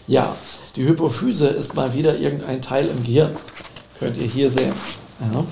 [0.08, 0.36] Ja,
[0.76, 3.32] die Hypophyse ist mal wieder irgendein Teil im Gehirn.
[4.00, 4.74] Könnt ihr hier sehen.
[5.20, 5.44] Ja.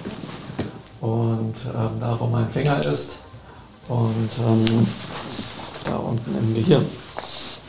[1.02, 3.18] Und ähm, da, wo mein Finger ist.
[3.88, 4.88] Und ähm,
[5.84, 6.86] da unten im Gehirn.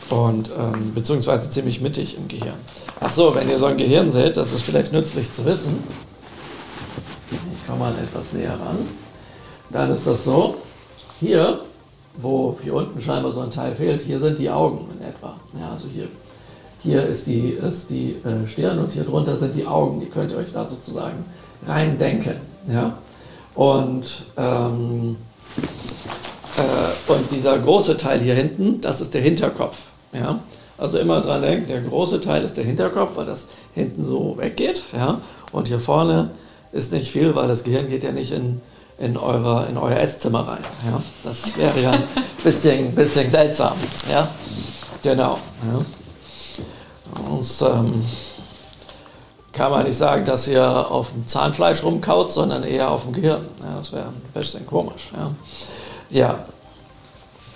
[0.09, 2.55] Und ähm, beziehungsweise ziemlich mittig im Gehirn.
[3.01, 5.83] Ach so, wenn ihr so ein Gehirn seht, das ist vielleicht nützlich zu wissen.
[7.31, 8.79] Ich komme mal etwas näher ran.
[9.71, 10.55] Dann ist das so,
[11.21, 11.61] hier,
[12.17, 15.37] wo hier unten scheinbar so ein Teil fehlt, hier sind die Augen in etwa.
[15.61, 16.09] Ja, also hier,
[16.83, 20.01] hier ist die, ist die äh, Stirn und hier drunter sind die Augen.
[20.01, 21.25] Die könnt ihr euch da sozusagen
[21.67, 22.37] reindenken.
[22.69, 22.97] Ja?
[23.55, 25.17] Und, ähm,
[26.59, 29.79] äh, und dieser große Teil hier hinten, das ist der Hinterkopf.
[30.13, 30.41] Ja?
[30.79, 34.85] Also immer dran denken, der große Teil ist der Hinterkopf, weil das hinten so weggeht.
[34.95, 35.21] Ja?
[35.53, 36.31] Und hier vorne
[36.73, 38.61] ist nicht viel, weil das Gehirn geht ja nicht in,
[38.99, 40.65] in, eure, in euer Esszimmer rein.
[40.87, 41.03] Ja?
[41.23, 42.03] Das wäre ja ein
[42.45, 43.75] bisschen, bisschen seltsam.
[44.11, 44.29] Ja?
[45.03, 45.39] Genau.
[45.73, 45.79] Ja.
[47.31, 48.05] Und, ähm,
[49.57, 53.47] kann man nicht sagen, dass ihr auf dem Zahnfleisch rumkaut, sondern eher auf dem Gehirn.
[53.63, 55.09] Ja, das wäre ein bisschen komisch.
[55.17, 55.31] Ja.
[56.11, 56.45] ja.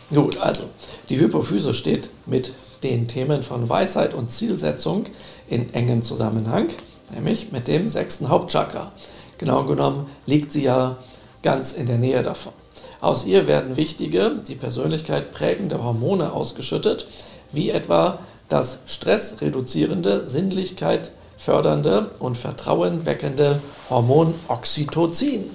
[0.08, 0.64] Gut, also
[1.10, 5.04] die Hypophyse steht mit den Themen von Weisheit und Zielsetzung
[5.46, 6.70] in engem Zusammenhang,
[7.12, 8.92] nämlich mit dem sechsten Hauptchakra.
[9.36, 10.96] Genau genommen liegt sie ja
[11.42, 12.54] ganz in der Nähe davon.
[13.02, 17.06] Aus ihr werden wichtige, die Persönlichkeit prägende Hormone ausgeschüttet,
[17.52, 25.46] wie etwa das stressreduzierende, Sinnlichkeit fördernde und Vertrauen weckende Hormon Oxytocin.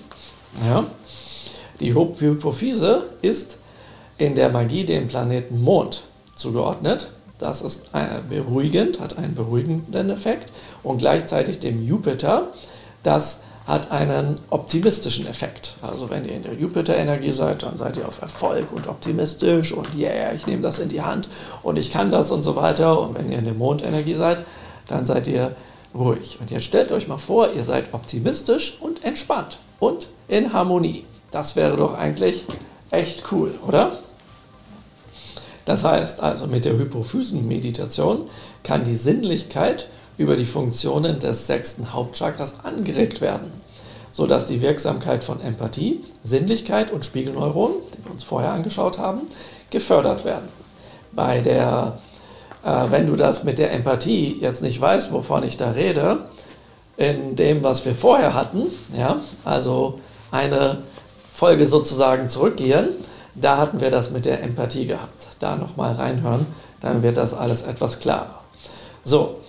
[0.65, 0.83] Ja?
[1.79, 3.59] Die Hypophyse ist
[4.17, 6.03] in der Magie dem Planeten Mond
[6.35, 7.11] zugeordnet.
[7.37, 7.89] Das ist
[8.29, 12.47] beruhigend, hat einen beruhigenden Effekt und gleichzeitig dem Jupiter,
[13.03, 15.75] das hat einen optimistischen Effekt.
[15.81, 19.87] Also wenn ihr in der Jupiter-Energie seid, dann seid ihr auf Erfolg und optimistisch und
[19.95, 21.27] yeah, ich nehme das in die Hand
[21.61, 22.99] und ich kann das und so weiter.
[22.99, 24.39] Und wenn ihr in der Mondenergie seid,
[24.87, 25.55] dann seid ihr
[25.95, 26.37] ruhig.
[26.39, 31.05] Und jetzt stellt euch mal vor, ihr seid optimistisch und entspannt und in Harmonie.
[31.31, 32.43] Das wäre doch eigentlich
[32.91, 33.91] echt cool, oder?
[35.65, 38.29] Das heißt also, mit der Hypophysenmeditation
[38.63, 43.51] kann die Sinnlichkeit über die Funktionen des sechsten Hauptchakras angeregt werden,
[44.11, 49.21] sodass die Wirksamkeit von Empathie, Sinnlichkeit und Spiegelneuronen, die wir uns vorher angeschaut haben,
[49.71, 50.47] gefördert werden.
[51.11, 51.97] Bei der,
[52.65, 56.17] äh, wenn du das mit der Empathie jetzt nicht weißt, wovon ich da rede,
[56.97, 58.63] in dem, was wir vorher hatten,
[58.97, 59.99] ja, also
[60.31, 60.79] eine
[61.31, 62.89] Folge sozusagen zurückgehen,
[63.35, 65.27] da hatten wir das mit der Empathie gehabt.
[65.39, 66.45] Da nochmal reinhören,
[66.81, 68.41] dann wird das alles etwas klarer.
[69.03, 69.41] So,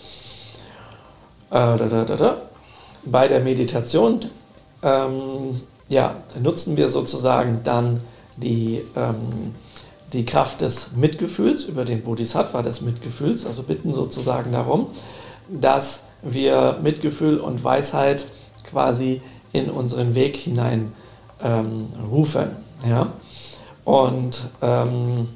[1.51, 2.37] äh, da, da, da,
[3.05, 4.21] bei der Meditation
[4.83, 8.01] ähm, ja, nutzen wir sozusagen dann
[8.37, 9.55] die, ähm,
[10.17, 14.87] die Kraft des Mitgefühls über den Bodhisattva des Mitgefühls, also bitten sozusagen darum,
[15.49, 18.25] dass wir Mitgefühl und Weisheit
[18.69, 19.21] quasi
[19.53, 20.93] in unseren Weg hinein
[21.45, 22.49] ähm, rufen.
[22.89, 23.13] Ja?
[23.85, 25.29] Und ähm,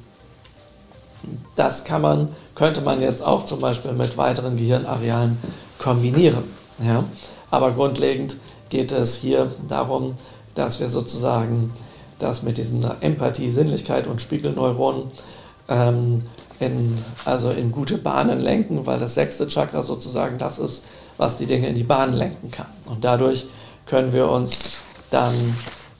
[1.55, 5.37] das kann man, könnte man jetzt auch zum Beispiel mit weiteren Gehirnarealen
[5.77, 6.43] kombinieren.
[6.83, 7.03] Ja?
[7.51, 8.37] Aber grundlegend
[8.69, 10.15] geht es hier darum,
[10.55, 11.71] dass wir sozusagen
[12.21, 15.03] das mit diesen Empathie, Sinnlichkeit und Spiegelneuronen
[15.69, 16.19] ähm,
[16.59, 20.85] in, also in gute Bahnen lenken, weil das sechste Chakra sozusagen das ist,
[21.17, 22.67] was die Dinge in die Bahn lenken kann.
[22.85, 23.45] Und dadurch
[23.85, 25.33] können wir uns dann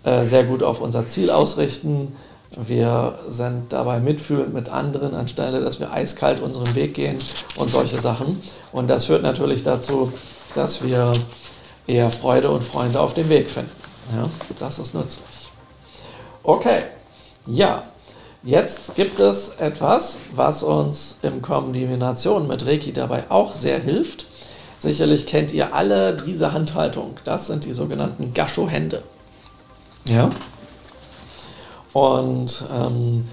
[0.04, 2.14] äh, sehr gut auf unser Ziel ausrichten,
[2.58, 7.18] wir sind dabei mitfühlend mit anderen, anstelle dass wir eiskalt unseren Weg gehen
[7.56, 8.42] und solche Sachen.
[8.74, 10.12] Und das führt natürlich dazu,
[10.54, 11.14] dass wir
[11.88, 13.72] eher Freude und Freunde auf dem Weg finden.
[14.14, 14.30] Ja,
[14.60, 15.41] das ist nützlich.
[16.44, 16.84] Okay,
[17.46, 17.84] ja,
[18.44, 24.26] jetzt gibt es etwas, was uns in Kombination mit Reiki dabei auch sehr hilft.
[24.80, 27.14] Sicherlich kennt ihr alle diese Handhaltung.
[27.24, 29.04] Das sind die sogenannten Gasho-Hände.
[30.06, 30.30] Ja.
[31.94, 33.26] Und ähm,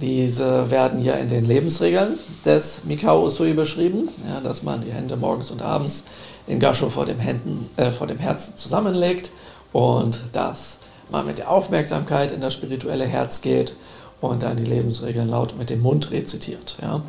[0.00, 5.16] diese werden ja in den Lebensregeln des Mikao Usui beschrieben, ja, dass man die Hände
[5.16, 6.04] morgens und abends
[6.46, 9.30] in Gasho vor dem, Händen, äh, vor dem Herzen zusammenlegt
[9.72, 10.77] und dass
[11.10, 13.74] man mit der Aufmerksamkeit in das spirituelle Herz geht
[14.20, 16.76] und dann die Lebensregeln laut mit dem Mund rezitiert.
[16.82, 17.00] Ja,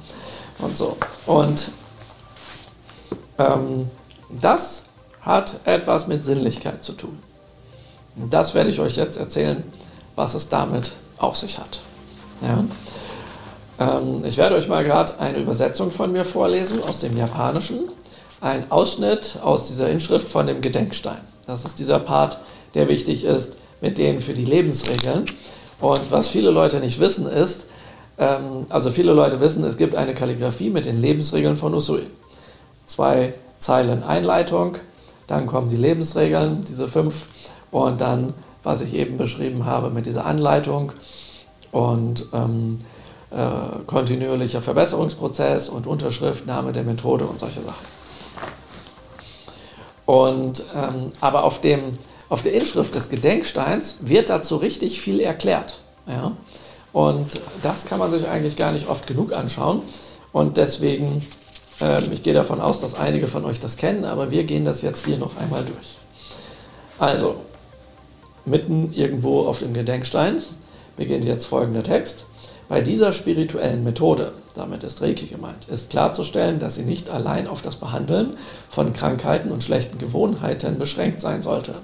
[0.59, 0.97] und so.
[1.25, 1.71] Und
[3.38, 3.89] ähm,
[4.29, 4.85] das
[5.21, 7.17] hat etwas mit Sinnlichkeit zu tun.
[8.15, 9.63] Und das werde ich euch jetzt erzählen,
[10.15, 11.81] was es damit auf sich hat.
[12.41, 12.63] Ja?
[13.79, 17.79] Ähm, ich werde euch mal gerade eine Übersetzung von mir vorlesen aus dem Japanischen.
[18.41, 21.19] Ein Ausschnitt aus dieser Inschrift von dem Gedenkstein.
[21.45, 22.39] Das ist dieser Part,
[22.73, 25.26] der wichtig ist mit denen für die Lebensregeln.
[25.80, 27.68] Und was viele Leute nicht wissen ist,
[28.18, 32.04] ähm, also viele Leute wissen, es gibt eine Kalligrafie mit den Lebensregeln von Usui.
[32.86, 34.78] Zwei Zeilen Einleitung,
[35.28, 37.26] dann kommen die Lebensregeln, diese fünf,
[37.72, 40.92] und dann was ich eben beschrieben habe mit dieser Anleitung
[41.72, 42.80] und ähm,
[43.32, 48.00] äh, kontinuierlicher Verbesserungsprozess und Unterschriftnahme der Methode und solche Sachen.
[50.06, 51.80] Und, ähm, aber auf, dem,
[52.30, 55.80] auf der Inschrift des Gedenksteins wird dazu richtig viel erklärt.
[56.08, 56.32] Ja?
[56.94, 59.82] Und das kann man sich eigentlich gar nicht oft genug anschauen.
[60.32, 61.26] Und deswegen,
[61.82, 64.82] ähm, ich gehe davon aus, dass einige von euch das kennen, aber wir gehen das
[64.82, 65.98] jetzt hier noch einmal durch.
[67.00, 67.36] Also,
[68.46, 70.42] mitten irgendwo auf dem Gedenkstein
[70.98, 72.26] beginnt jetzt folgender Text.
[72.68, 77.63] Bei dieser spirituellen Methode, damit ist Reiki gemeint, ist klarzustellen, dass sie nicht allein auf
[77.63, 78.36] das Behandeln
[78.70, 81.82] von Krankheiten und schlechten Gewohnheiten beschränkt sein sollte.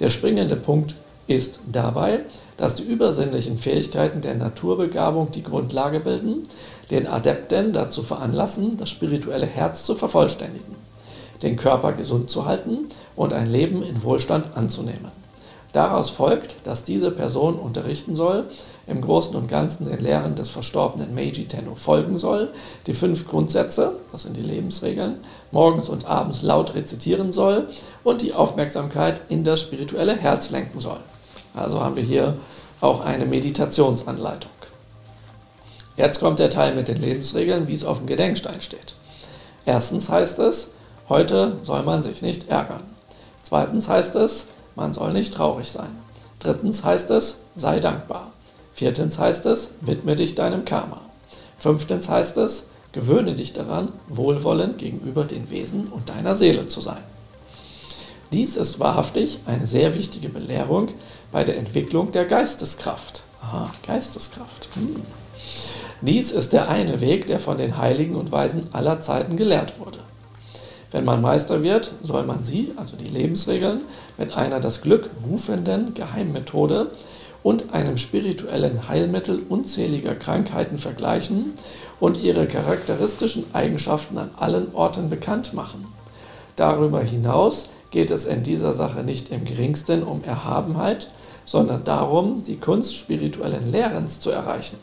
[0.00, 2.20] Der springende Punkt ist dabei,
[2.56, 6.42] dass die übersinnlichen Fähigkeiten der Naturbegabung die Grundlage bilden,
[6.90, 10.74] den Adepten dazu veranlassen, das spirituelle Herz zu vervollständigen,
[11.42, 15.12] den Körper gesund zu halten und ein Leben in Wohlstand anzunehmen.
[15.72, 18.46] Daraus folgt, dass diese Person unterrichten soll,
[18.90, 22.50] im Großen und Ganzen den Lehren des verstorbenen Meiji Tenno folgen soll,
[22.86, 25.16] die fünf Grundsätze, das sind die Lebensregeln,
[25.50, 27.68] morgens und abends laut rezitieren soll
[28.04, 31.00] und die Aufmerksamkeit in das spirituelle Herz lenken soll.
[31.54, 32.34] Also haben wir hier
[32.80, 34.50] auch eine Meditationsanleitung.
[35.96, 38.94] Jetzt kommt der Teil mit den Lebensregeln, wie es auf dem Gedenkstein steht.
[39.66, 40.70] Erstens heißt es,
[41.08, 42.82] heute soll man sich nicht ärgern.
[43.42, 45.90] Zweitens heißt es, man soll nicht traurig sein.
[46.38, 48.30] Drittens heißt es, sei dankbar.
[48.80, 51.02] Viertens heißt es, widme dich deinem Karma.
[51.58, 57.02] Fünftens heißt es, gewöhne dich daran, wohlwollend gegenüber den Wesen und deiner Seele zu sein.
[58.32, 60.88] Dies ist wahrhaftig eine sehr wichtige Belehrung
[61.30, 63.22] bei der Entwicklung der Geisteskraft.
[63.42, 64.70] Aha, Geisteskraft.
[64.72, 64.96] Hm.
[66.00, 69.98] Dies ist der eine Weg, der von den Heiligen und Weisen aller Zeiten gelehrt wurde.
[70.90, 73.82] Wenn man Meister wird, soll man sie, also die Lebensregeln,
[74.16, 76.90] mit einer das Glück rufenden Geheimmethode
[77.42, 81.52] und einem spirituellen Heilmittel unzähliger Krankheiten vergleichen
[81.98, 85.86] und ihre charakteristischen Eigenschaften an allen Orten bekannt machen.
[86.56, 91.08] Darüber hinaus geht es in dieser Sache nicht im geringsten um Erhabenheit,
[91.46, 94.76] sondern darum, die Kunst spirituellen Lehrens zu erreichen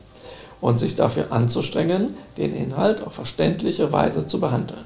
[0.60, 4.86] und sich dafür anzustrengen, den Inhalt auf verständliche Weise zu behandeln.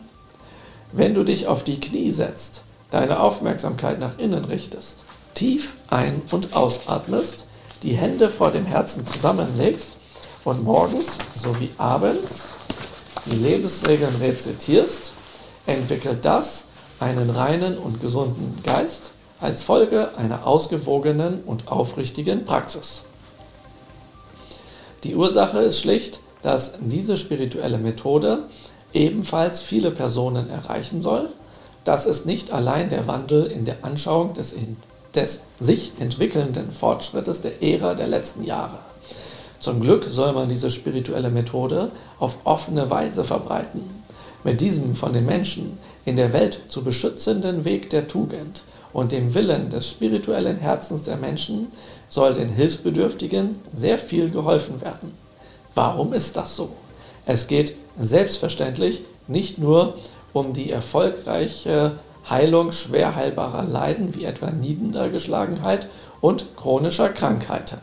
[0.92, 5.04] Wenn du dich auf die Knie setzt, deine Aufmerksamkeit nach innen richtest,
[5.34, 7.46] tief ein- und ausatmest,
[7.84, 9.94] die Hände vor dem Herzen zusammenlegst
[10.44, 12.50] und morgens sowie abends
[13.26, 15.13] die Lebensregeln rezitierst,
[15.65, 16.65] entwickelt das
[17.00, 23.04] einen reinen und gesunden Geist als Folge einer ausgewogenen und aufrichtigen Praxis.
[25.04, 28.44] Die Ursache ist schlicht, dass diese spirituelle Methode
[28.94, 31.30] ebenfalls viele Personen erreichen soll.
[31.84, 34.54] Das ist nicht allein der Wandel in der Anschauung des,
[35.15, 38.80] des sich entwickelnden Fortschrittes der Ära der letzten Jahre.
[39.60, 43.82] Zum Glück soll man diese spirituelle Methode auf offene Weise verbreiten.
[44.43, 49.36] Mit diesem von den Menschen in der Welt zu beschützenden Weg der Tugend und dem
[49.36, 51.67] Willen des spirituellen Herzens der Menschen
[52.10, 55.13] soll den Hilfsbedürftigen sehr viel geholfen werden.
[55.76, 56.69] Warum ist das so?
[57.26, 59.93] Es geht selbstverständlich nicht nur
[60.34, 61.93] um die erfolgreiche
[62.32, 65.88] Heilung schwer heilbarer Leiden wie etwa Niedergeschlagenheit
[66.22, 67.78] und chronischer Krankheiten.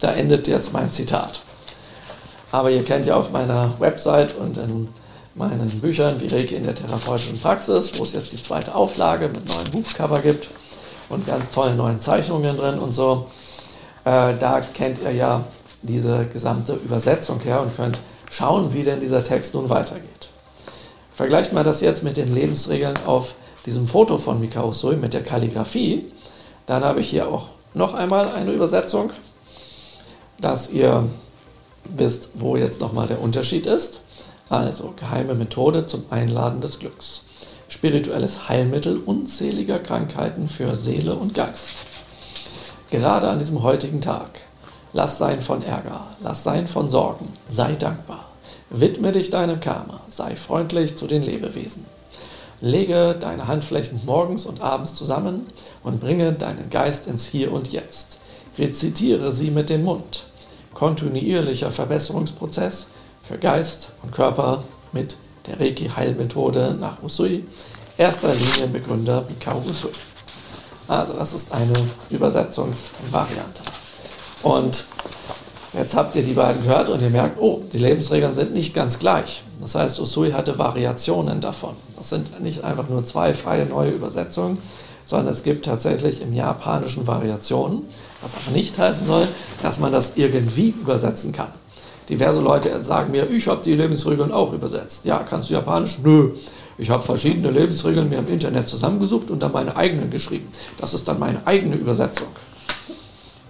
[0.00, 1.42] Da endet jetzt mein Zitat.
[2.50, 4.88] Aber ihr kennt ja auf meiner Website und in
[5.34, 9.46] meinen Büchern wie Reiki in der therapeutischen Praxis, wo es jetzt die zweite Auflage mit
[9.48, 10.48] neuen Buchcover gibt
[11.08, 13.26] und ganz tollen neuen Zeichnungen drin und so.
[14.04, 15.44] Äh, da kennt ihr ja
[15.82, 20.30] diese gesamte Übersetzung her und könnt schauen, wie denn dieser Text nun weitergeht.
[21.18, 23.34] Vergleicht mal das jetzt mit den Lebensregeln auf
[23.66, 26.04] diesem Foto von Mikao Sui mit der Kalligrafie.
[26.64, 29.10] Dann habe ich hier auch noch einmal eine Übersetzung,
[30.40, 31.08] dass ihr
[31.86, 34.02] wisst, wo jetzt nochmal der Unterschied ist.
[34.48, 37.22] Also geheime Methode zum Einladen des Glücks.
[37.66, 41.82] Spirituelles Heilmittel unzähliger Krankheiten für Seele und Geist.
[42.92, 44.38] Gerade an diesem heutigen Tag.
[44.92, 48.27] Lass sein von Ärger, lass sein von Sorgen, sei dankbar.
[48.70, 51.84] Widme dich deinem Karma, sei freundlich zu den Lebewesen.
[52.60, 55.46] Lege deine Handflächen morgens und abends zusammen
[55.82, 58.18] und bringe deinen Geist ins Hier und Jetzt.
[58.58, 60.24] Rezitiere sie mit dem Mund.
[60.74, 62.88] Kontinuierlicher Verbesserungsprozess
[63.22, 67.44] für Geist und Körper mit der Reiki-Heilmethode nach Usui,
[67.96, 69.90] erster Linienbegründer Mikao Usui.
[70.88, 71.74] Also das ist eine
[72.10, 73.62] Übersetzungsvariante.
[74.42, 74.84] Und
[75.72, 78.98] jetzt habt ihr die beiden gehört und ihr merkt, oh, die Lebensregeln sind nicht ganz
[78.98, 79.42] gleich.
[79.60, 81.74] Das heißt, Usui hatte Variationen davon.
[81.96, 84.58] Das sind nicht einfach nur zwei freie neue Übersetzungen,
[85.06, 87.82] sondern es gibt tatsächlich im Japanischen Variationen,
[88.22, 89.26] was aber nicht heißen soll,
[89.62, 91.48] dass man das irgendwie übersetzen kann.
[92.08, 95.04] Diverse Leute sagen mir, ich habe die Lebensregeln auch übersetzt.
[95.04, 95.98] Ja, kannst du Japanisch?
[96.02, 96.30] Nö.
[96.78, 100.48] Ich habe verschiedene Lebensregeln mir im Internet zusammengesucht und dann meine eigenen geschrieben.
[100.78, 102.28] Das ist dann meine eigene Übersetzung.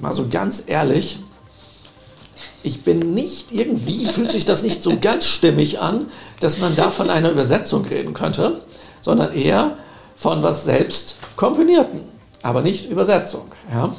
[0.00, 1.18] Mal so ganz ehrlich,
[2.62, 6.06] ich bin nicht irgendwie, fühlt sich das nicht so ganz stimmig an,
[6.40, 8.60] dass man da von einer Übersetzung reden könnte,
[9.00, 9.76] sondern eher
[10.16, 12.00] von was selbst komponierten,
[12.42, 13.52] aber nicht Übersetzung.
[13.72, 13.94] Ja?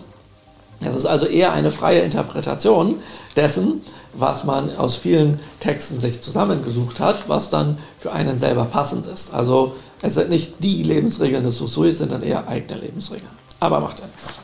[0.82, 3.02] Es ist also eher eine freie Interpretation
[3.36, 3.82] dessen,
[4.14, 9.34] was man aus vielen Texten sich zusammengesucht hat, was dann für einen selber passend ist.
[9.34, 13.30] Also es sind nicht die Lebensregeln des Susui, es sind dann eher eigene Lebensregeln.
[13.60, 14.36] Aber macht ja nichts.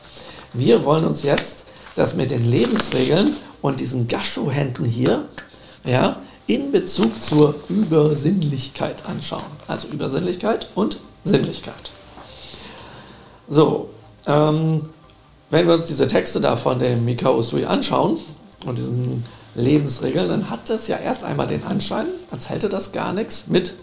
[0.54, 1.65] Wir wollen uns jetzt
[1.96, 5.26] das mit den Lebensregeln und diesen Gascho-Händen hier
[5.86, 6.18] ja,
[6.48, 9.44] in Bezug zur Übersinnlichkeit anschauen.
[9.68, 11.92] Also Übersinnlichkeit und Sinnlichkeit.
[13.48, 13.90] So,
[14.28, 14.90] ähm,
[15.50, 18.18] wenn wir uns diese Texte da von dem Mikao Usui anschauen
[18.66, 19.24] und diesen
[19.56, 23.74] Lebensregeln, dann hat das ja erst einmal den Anschein, als hätte das gar nichts mit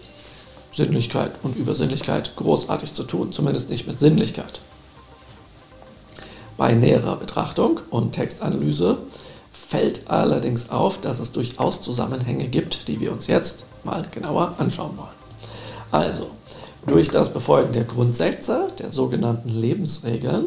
[0.71, 4.59] Sinnlichkeit und Übersinnlichkeit großartig zu tun, zumindest nicht mit Sinnlichkeit.
[6.57, 8.97] Bei näherer Betrachtung und Textanalyse
[9.51, 14.97] fällt allerdings auf, dass es durchaus Zusammenhänge gibt, die wir uns jetzt mal genauer anschauen
[14.97, 15.09] wollen.
[15.91, 16.27] Also,
[16.85, 20.45] durch das Befolgen der Grundsätze, der sogenannten Lebensregeln,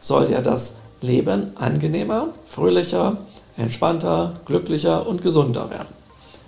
[0.00, 3.18] soll ja das Leben angenehmer, fröhlicher,
[3.56, 5.88] entspannter, glücklicher und gesunder werden.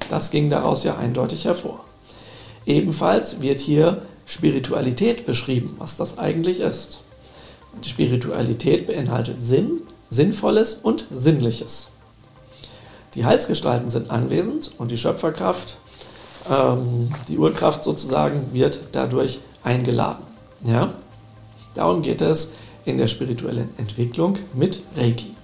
[0.09, 1.81] Das ging daraus ja eindeutig hervor.
[2.67, 7.01] Ebenfalls wird hier Spiritualität beschrieben, was das eigentlich ist.
[7.85, 11.89] Die Spiritualität beinhaltet Sinn, Sinnvolles und Sinnliches.
[13.15, 15.77] Die Heilsgestalten sind anwesend und die Schöpferkraft,
[16.51, 20.25] ähm, die Urkraft sozusagen, wird dadurch eingeladen.
[20.65, 20.93] Ja?
[21.75, 22.53] Darum geht es
[22.85, 25.35] in der spirituellen Entwicklung mit Reiki.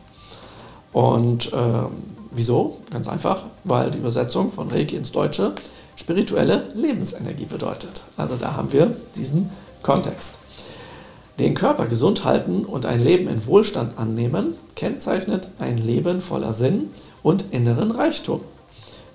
[0.92, 1.88] Und ähm,
[2.30, 2.78] wieso?
[2.90, 5.54] Ganz einfach, weil die Übersetzung von Reiki ins Deutsche
[5.96, 8.04] spirituelle Lebensenergie bedeutet.
[8.16, 9.50] Also da haben wir diesen
[9.82, 10.34] Kontext.
[11.38, 16.90] Den Körper gesund halten und ein Leben in Wohlstand annehmen, kennzeichnet ein Leben voller Sinn
[17.24, 18.40] und inneren Reichtum,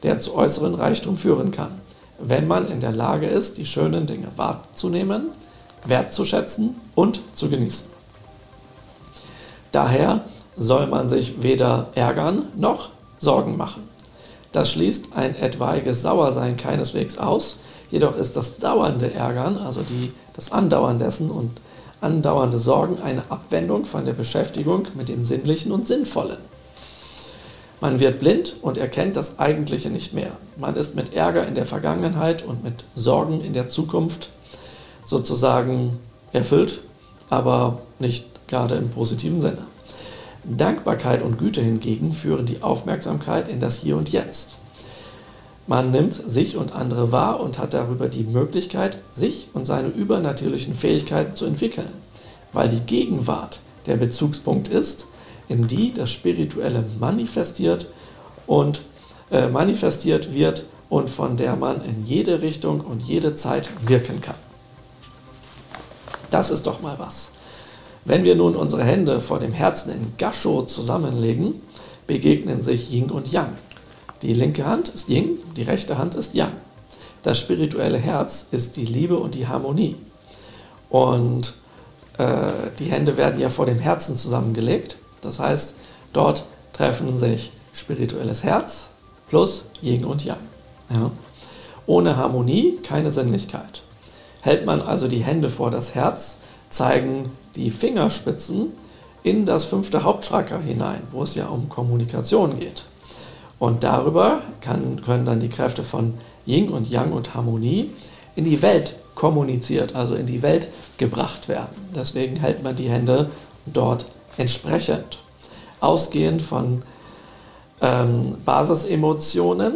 [0.03, 1.71] der zu äußeren Reichtum führen kann,
[2.19, 5.27] wenn man in der Lage ist, die schönen Dinge wahrzunehmen,
[5.85, 7.85] wertzuschätzen und zu genießen.
[9.71, 10.25] Daher
[10.57, 12.89] soll man sich weder ärgern noch
[13.19, 13.83] Sorgen machen.
[14.51, 17.57] Das schließt ein etwaiges Sauersein keineswegs aus,
[17.91, 21.51] jedoch ist das dauernde Ärgern, also die, das Andauern dessen und
[22.01, 26.37] andauernde Sorgen eine Abwendung von der Beschäftigung mit dem Sinnlichen und Sinnvollen.
[27.81, 30.37] Man wird blind und erkennt das Eigentliche nicht mehr.
[30.57, 34.29] Man ist mit Ärger in der Vergangenheit und mit Sorgen in der Zukunft
[35.03, 35.97] sozusagen
[36.33, 36.81] erfüllt,
[37.29, 39.65] aber nicht gerade im positiven Sinne.
[40.43, 44.58] Dankbarkeit und Güte hingegen führen die Aufmerksamkeit in das Hier und Jetzt.
[45.69, 50.73] Man nimmt sich und andere wahr und hat darüber die Möglichkeit, sich und seine übernatürlichen
[50.73, 51.91] Fähigkeiten zu entwickeln,
[52.53, 55.05] weil die Gegenwart der Bezugspunkt ist,
[55.47, 57.85] in die das Spirituelle manifestiert
[58.47, 58.81] und
[59.29, 64.37] äh, manifestiert wird und von der man in jede Richtung und jede Zeit wirken kann.
[66.31, 67.29] Das ist doch mal was.
[68.05, 71.61] Wenn wir nun unsere Hände vor dem Herzen in Gasho zusammenlegen,
[72.07, 73.53] begegnen sich Yin und Yang.
[74.21, 76.51] Die linke Hand ist Yin, die rechte Hand ist Yang.
[77.23, 79.95] Das spirituelle Herz ist die Liebe und die Harmonie.
[80.89, 81.55] Und
[82.17, 84.97] äh, die Hände werden ja vor dem Herzen zusammengelegt.
[85.21, 85.75] Das heißt,
[86.13, 86.43] dort
[86.73, 88.89] treffen sich spirituelles Herz
[89.29, 90.39] plus Yin und Yang.
[90.89, 91.11] Ja.
[91.85, 93.83] Ohne Harmonie keine Sinnlichkeit.
[94.41, 96.37] Hält man also die Hände vor das Herz,
[96.69, 98.73] zeigen die Fingerspitzen
[99.23, 102.83] in das fünfte Hauptchakra hinein, wo es ja um Kommunikation geht.
[103.59, 106.13] Und darüber kann, können dann die Kräfte von
[106.45, 107.91] Yin und Yang und Harmonie
[108.35, 111.69] in die Welt kommuniziert, also in die Welt gebracht werden.
[111.93, 113.29] Deswegen hält man die Hände
[113.65, 114.05] dort
[114.37, 115.19] entsprechend.
[115.81, 116.81] Ausgehend von
[117.81, 119.75] ähm, Basisemotionen,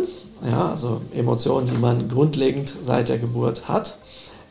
[0.49, 3.97] ja, also Emotionen, die man grundlegend seit der Geburt hat,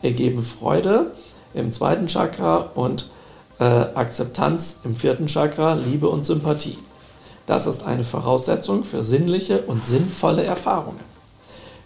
[0.02, 1.12] ergeben Freude,
[1.54, 3.10] im zweiten Chakra und
[3.58, 6.78] äh, Akzeptanz im vierten Chakra, Liebe und Sympathie.
[7.46, 11.00] Das ist eine Voraussetzung für sinnliche und sinnvolle Erfahrungen.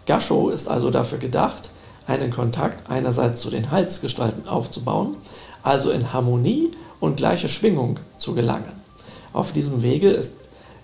[0.06, 1.70] Gasho ist also dafür gedacht,
[2.06, 5.16] einen Kontakt einerseits zu den Heilsgestalten aufzubauen,
[5.62, 8.72] also in Harmonie und gleiche Schwingung zu gelangen.
[9.32, 10.34] Auf diesem Wege ist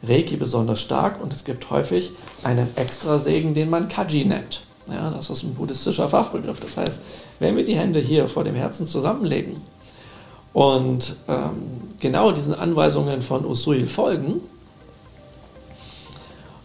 [0.02, 2.10] Reiki besonders stark und es gibt häufig
[2.42, 4.62] einen Extrasegen, den man Kaji nennt.
[4.88, 6.58] Ja, das ist ein buddhistischer Fachbegriff.
[6.58, 7.02] Das heißt,
[7.38, 9.60] wenn wir die Hände hier vor dem Herzen zusammenlegen
[10.52, 11.52] und ähm,
[12.00, 14.40] genau diesen Anweisungen von Usui folgen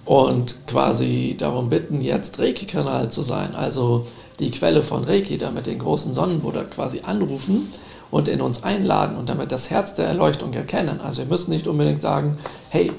[0.08, 4.08] und quasi darum bitten, jetzt Reiki-Kanal zu sein, also
[4.40, 7.68] die Quelle von Reiki, damit den großen Sonnenbuddha quasi anrufen
[8.10, 11.02] und in uns einladen und damit das Herz der Erleuchtung erkennen.
[11.02, 12.38] Also wir müssen nicht unbedingt sagen,
[12.70, 12.94] hey,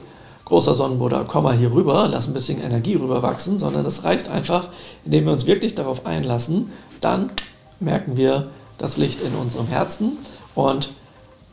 [0.44, 4.68] großer Sonnenbuddha, komm mal hier rüber, lass ein bisschen Energie rüberwachsen, sondern es reicht einfach,
[5.06, 7.30] indem wir uns wirklich darauf einlassen, dann
[7.80, 10.18] merken wir das Licht in unserem Herzen
[10.54, 10.90] und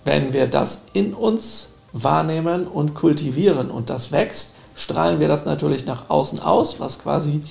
[0.04, 5.86] wenn wir das in uns wahrnehmen und kultivieren und das wächst, strahlen wir das natürlich
[5.86, 7.42] nach außen aus, was quasi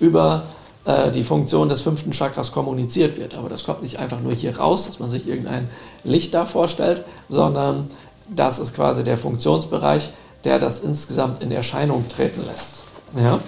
[0.00, 0.44] über
[0.84, 3.34] äh, die Funktion des fünften Chakras kommuniziert wird.
[3.34, 5.68] Aber das kommt nicht einfach nur hier raus, dass man sich irgendein
[6.04, 7.90] Licht da vorstellt, sondern
[8.34, 10.10] das ist quasi der Funktionsbereich,
[10.44, 12.84] der das insgesamt in Erscheinung treten lässt.
[13.16, 13.40] Ja?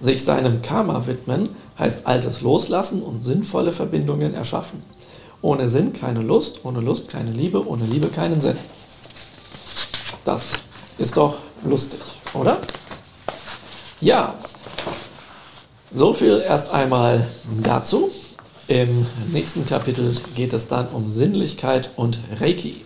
[0.00, 4.82] Sich seinem Karma widmen heißt Altes loslassen und sinnvolle Verbindungen erschaffen.
[5.42, 8.56] Ohne Sinn keine Lust, ohne Lust keine Liebe, ohne Liebe keinen Sinn.
[10.24, 10.52] Das
[10.98, 12.00] ist doch lustig,
[12.34, 12.58] oder?
[14.00, 14.34] Ja,
[15.94, 17.26] so viel erst einmal
[17.62, 18.10] dazu.
[18.68, 22.84] Im nächsten Kapitel geht es dann um Sinnlichkeit und Reiki.